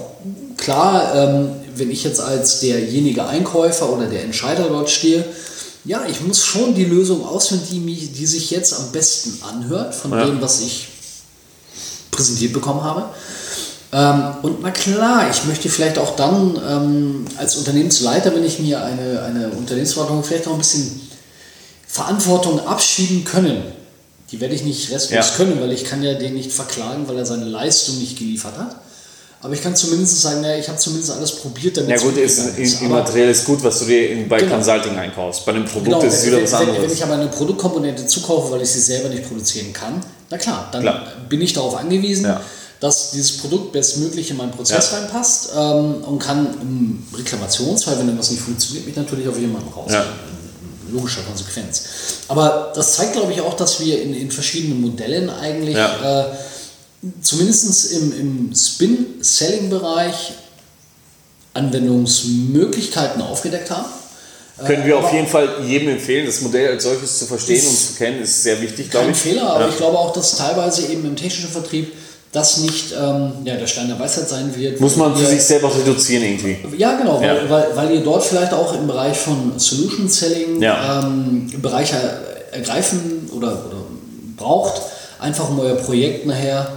klar, 0.57 1.15
ähm, 1.15 1.51
wenn 1.77 1.89
ich 1.89 2.03
jetzt 2.03 2.19
als 2.19 2.59
derjenige 2.59 3.25
Einkäufer 3.25 3.89
oder 3.89 4.07
der 4.07 4.25
Entscheider 4.25 4.65
dort 4.67 4.89
stehe, 4.89 5.23
ja, 5.85 6.01
ich 6.05 6.19
muss 6.19 6.43
schon 6.43 6.75
die 6.75 6.83
Lösung 6.83 7.25
auswählen, 7.25 7.61
die, 7.71 7.79
mich, 7.79 8.11
die 8.11 8.25
sich 8.25 8.51
jetzt 8.51 8.73
am 8.73 8.91
besten 8.91 9.41
anhört 9.49 9.95
von 9.95 10.11
Ja. 10.11 10.25
dem, 10.25 10.41
was 10.41 10.59
ich 10.59 10.89
präsentiert 12.11 12.51
bekommen 12.51 12.83
habe. 12.83 13.05
Ähm, 13.93 14.23
und 14.41 14.61
na 14.61 14.71
klar, 14.71 15.29
ich 15.31 15.45
möchte 15.45 15.69
vielleicht 15.69 15.97
auch 15.97 16.15
dann 16.17 16.59
ähm, 16.69 17.25
als 17.37 17.55
Unternehmensleiter, 17.55 18.35
wenn 18.35 18.43
ich 18.43 18.59
mir 18.59 18.83
eine, 18.83 19.21
eine 19.23 19.49
Unternehmensverantwortung 19.49 20.23
vielleicht 20.25 20.47
auch 20.47 20.53
ein 20.53 20.57
bisschen 20.57 21.01
Verantwortung 21.87 22.59
abschieben 22.67 23.23
können. 23.23 23.61
Die 24.31 24.41
werde 24.41 24.55
ich 24.55 24.63
nicht 24.63 24.91
restlos 24.91 25.29
Ja. 25.29 25.35
können, 25.37 25.59
weil 25.61 25.71
ich 25.71 25.85
kann 25.85 26.03
ja 26.03 26.15
den 26.15 26.33
nicht 26.33 26.51
verklagen, 26.51 27.07
weil 27.07 27.17
er 27.17 27.25
seine 27.25 27.45
Leistung 27.45 27.97
nicht 27.99 28.17
geliefert 28.19 28.57
hat. 28.57 28.75
Aber 29.41 29.53
ich 29.53 29.61
kann 29.61 29.75
zumindest 29.75 30.19
sagen, 30.21 30.41
naja, 30.41 30.57
ich 30.57 30.67
habe 30.67 30.77
zumindest 30.79 31.11
alles 31.11 31.31
probiert, 31.31 31.77
damit 31.77 31.91
Ja 31.91 31.95
es 31.95 32.01
gut, 32.01 32.15
gut 32.15 32.23
ist, 32.23 32.39
ist 32.57 32.77
Aber- 32.77 32.85
immateriell 32.87 33.29
ist 33.29 33.45
gut, 33.45 33.63
was 33.63 33.79
du 33.79 33.85
dir 33.85 34.09
in, 34.11 34.27
bei 34.27 34.39
Genau. 34.39 34.55
Consulting 34.55 34.97
einkaufst. 34.97 35.45
Bei 35.45 35.53
einem 35.53 35.63
Produkt 35.63 35.85
Genau, 35.85 36.01
ist 36.01 36.13
es 36.15 36.25
wenn, 36.25 36.31
wieder 36.33 36.43
was 36.43 36.51
wenn, 36.53 36.59
wenn 36.67 36.75
anderes. 36.75 36.93
ich 36.93 37.03
aber 37.03 37.13
eine 37.13 37.27
Produktkomponente 37.27 38.05
zukaufe, 38.07 38.51
weil 38.51 38.63
ich 38.63 38.69
sie 38.71 38.79
selber 38.81 39.07
nicht 39.09 39.25
produzieren 39.27 39.71
kann, 39.71 40.01
na 40.29 40.37
klar, 40.37 40.67
dann 40.73 40.81
Klar. 40.81 41.03
bin 41.29 41.39
ich 41.41 41.53
darauf 41.53 41.75
angewiesen, 41.77 42.25
Ja. 42.25 42.41
Dass 42.79 43.11
dieses 43.11 43.37
Produkt 43.37 43.71
bestmöglich 43.71 44.29
in 44.29 44.37
meinen 44.37 44.51
Prozess 44.51 44.91
Ja. 44.91 44.99
reinpasst 44.99 45.49
ähm, 45.57 46.03
und 46.03 46.19
kann 46.19 46.47
im 46.61 47.03
Reklamationsfall, 47.17 47.97
wenn 47.97 48.05
irgendwas 48.05 48.29
nicht 48.31 48.41
funktioniert, 48.41 48.85
mich 48.85 48.95
natürlich 48.95 49.27
auf 49.27 49.37
jemanden 49.39 49.71
raus. 49.73 49.91
Ja. 49.91 50.05
Logischer 50.91 51.21
Konsequenz. 51.23 51.83
Aber 52.27 52.71
das 52.75 52.93
zeigt, 52.93 53.13
glaube 53.13 53.33
ich, 53.33 53.41
auch, 53.41 53.55
dass 53.55 53.79
wir 53.79 54.01
in, 54.01 54.13
in 54.13 54.31
verschiedenen 54.31 54.79
Modellen 54.81 55.29
eigentlich 55.29 55.75
Ja. 55.75 56.21
äh, 56.21 56.31
zumindest 57.21 57.91
im, 57.91 58.13
im 58.19 58.55
Spin-Selling-Bereich 58.55 60.33
Anwendungsmöglichkeiten 61.53 63.21
aufgedeckt 63.21 63.69
haben. 63.71 63.85
Können 64.65 64.85
wir 64.85 64.97
auf 64.97 65.05
aber- 65.05 65.13
jeden 65.15 65.27
Fall 65.27 65.49
jedem 65.65 65.89
empfehlen, 65.89 66.25
das 66.25 66.41
Modell 66.41 66.69
als 66.71 66.83
solches 66.83 67.19
zu 67.19 67.25
verstehen 67.25 67.65
und 67.67 67.77
zu 67.77 67.93
kennen, 67.93 68.21
ist 68.23 68.41
sehr 68.43 68.59
wichtig, 68.61 68.89
glaube 68.89 69.07
Kein 69.07 69.15
ich. 69.15 69.21
Fehler, 69.21 69.49
aber 69.51 69.65
Ja. 69.65 69.69
ich 69.69 69.77
glaube 69.77 69.97
auch, 69.97 70.13
dass 70.13 70.35
teilweise 70.35 70.87
eben 70.87 71.05
im 71.05 71.15
technischen 71.15 71.49
Vertrieb 71.49 71.91
das 72.31 72.57
nicht 72.57 72.91
ähm, 72.91 73.31
ja, 73.45 73.55
der 73.55 73.67
Stein 73.67 73.87
der 73.87 73.99
Weisheit 73.99 74.27
sein 74.29 74.53
wird. 74.55 74.79
Muss 74.81 74.95
man 74.97 75.15
für 75.15 75.25
sich 75.25 75.41
selber 75.41 75.71
reduzieren 75.75 76.23
irgendwie. 76.23 76.57
Ja, 76.77 76.97
genau, 76.97 77.21
Ja. 77.21 77.35
Weil, 77.35 77.49
weil, 77.49 77.75
weil 77.75 77.91
ihr 77.95 78.01
dort 78.01 78.23
vielleicht 78.23 78.53
auch 78.53 78.73
im 78.73 78.85
Bereich 78.87 79.17
von 79.17 79.53
Solution 79.57 80.07
Selling 80.09 80.61
Ja. 80.61 81.03
ähm, 81.03 81.49
Bereiche 81.61 81.95
ergreifen 82.51 83.29
oder, 83.35 83.47
oder 83.65 83.77
braucht, 84.35 84.81
einfach 85.19 85.49
um 85.49 85.59
euer 85.59 85.75
Projekt 85.75 86.25
nachher 86.25 86.67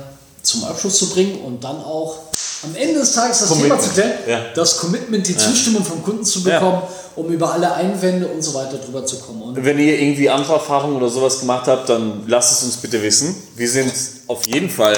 zum 0.42 0.64
Abschluss 0.64 0.98
zu 0.98 1.10
bringen 1.10 1.38
und 1.44 1.62
dann 1.62 1.76
auch 1.76 2.16
am 2.62 2.74
Ende 2.74 3.00
des 3.00 3.12
Tages 3.12 3.40
das 3.40 3.48
Commitment. 3.48 3.80
Thema 3.80 3.88
zu 3.88 3.94
klären, 4.00 4.12
Ja. 4.28 4.40
das 4.54 4.76
Commitment, 4.78 5.26
die 5.26 5.36
Zustimmung 5.36 5.84
vom 5.84 6.02
Kunden 6.02 6.24
zu 6.24 6.42
bekommen, 6.42 6.82
um 7.16 7.28
über 7.30 7.52
alle 7.52 7.72
Einwände 7.74 8.26
und 8.28 8.40
so 8.42 8.54
weiter 8.54 8.78
drüber 8.78 9.04
zu 9.04 9.18
kommen. 9.18 9.42
Und 9.42 9.64
Wenn 9.64 9.78
ihr 9.78 9.98
irgendwie 10.00 10.28
andere 10.30 10.54
Erfahrungen 10.54 10.96
oder 10.96 11.08
sowas 11.08 11.40
gemacht 11.40 11.66
habt, 11.66 11.88
dann 11.88 12.22
lasst 12.26 12.52
es 12.58 12.64
uns 12.64 12.76
bitte 12.76 13.02
wissen. 13.02 13.34
Wir 13.56 13.68
sind 13.68 13.92
auf 14.26 14.46
jeden 14.46 14.70
Fall 14.70 14.96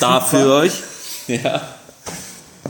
da 0.00 0.20
für 0.20 0.52
euch. 0.54 0.72
Ja. 1.28 1.60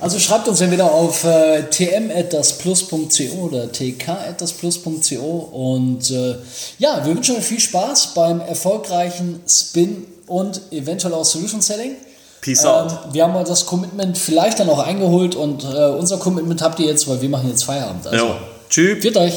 Also 0.00 0.18
schreibt 0.18 0.46
uns 0.46 0.60
entweder 0.60 0.92
auf 0.92 1.24
äh, 1.24 1.62
tm.dasplus.co 1.70 3.34
oder 3.46 3.72
tk.dasplus.co 3.72 5.24
und 5.52 6.10
äh, 6.10 6.36
ja, 6.78 7.04
wir 7.04 7.14
wünschen 7.16 7.36
euch 7.36 7.44
viel 7.44 7.60
Spaß 7.60 8.14
beim 8.14 8.40
erfolgreichen 8.40 9.40
Spin 9.48 10.04
und 10.26 10.60
eventuell 10.70 11.14
auch 11.14 11.24
Solution 11.24 11.60
Selling. 11.62 11.92
Peace 12.40 12.64
Ähm, 12.64 12.70
out. 12.70 12.98
wir 13.12 13.24
haben 13.24 13.44
das 13.44 13.64
Commitment 13.64 14.18
vielleicht 14.18 14.58
dann 14.60 14.68
auch 14.68 14.80
eingeholt 14.80 15.34
und 15.34 15.64
äh, 15.64 15.66
unser 15.90 16.18
Commitment 16.18 16.60
habt 16.60 16.78
ihr 16.80 16.86
jetzt, 16.86 17.08
weil 17.08 17.22
wir 17.22 17.28
machen 17.28 17.48
jetzt 17.48 17.64
Feierabend. 17.64 18.06
Also, 18.06 18.26
Ja. 18.26 18.36
Tschüss. 18.68 19.00
Viert 19.02 19.16
euch! 19.16 19.34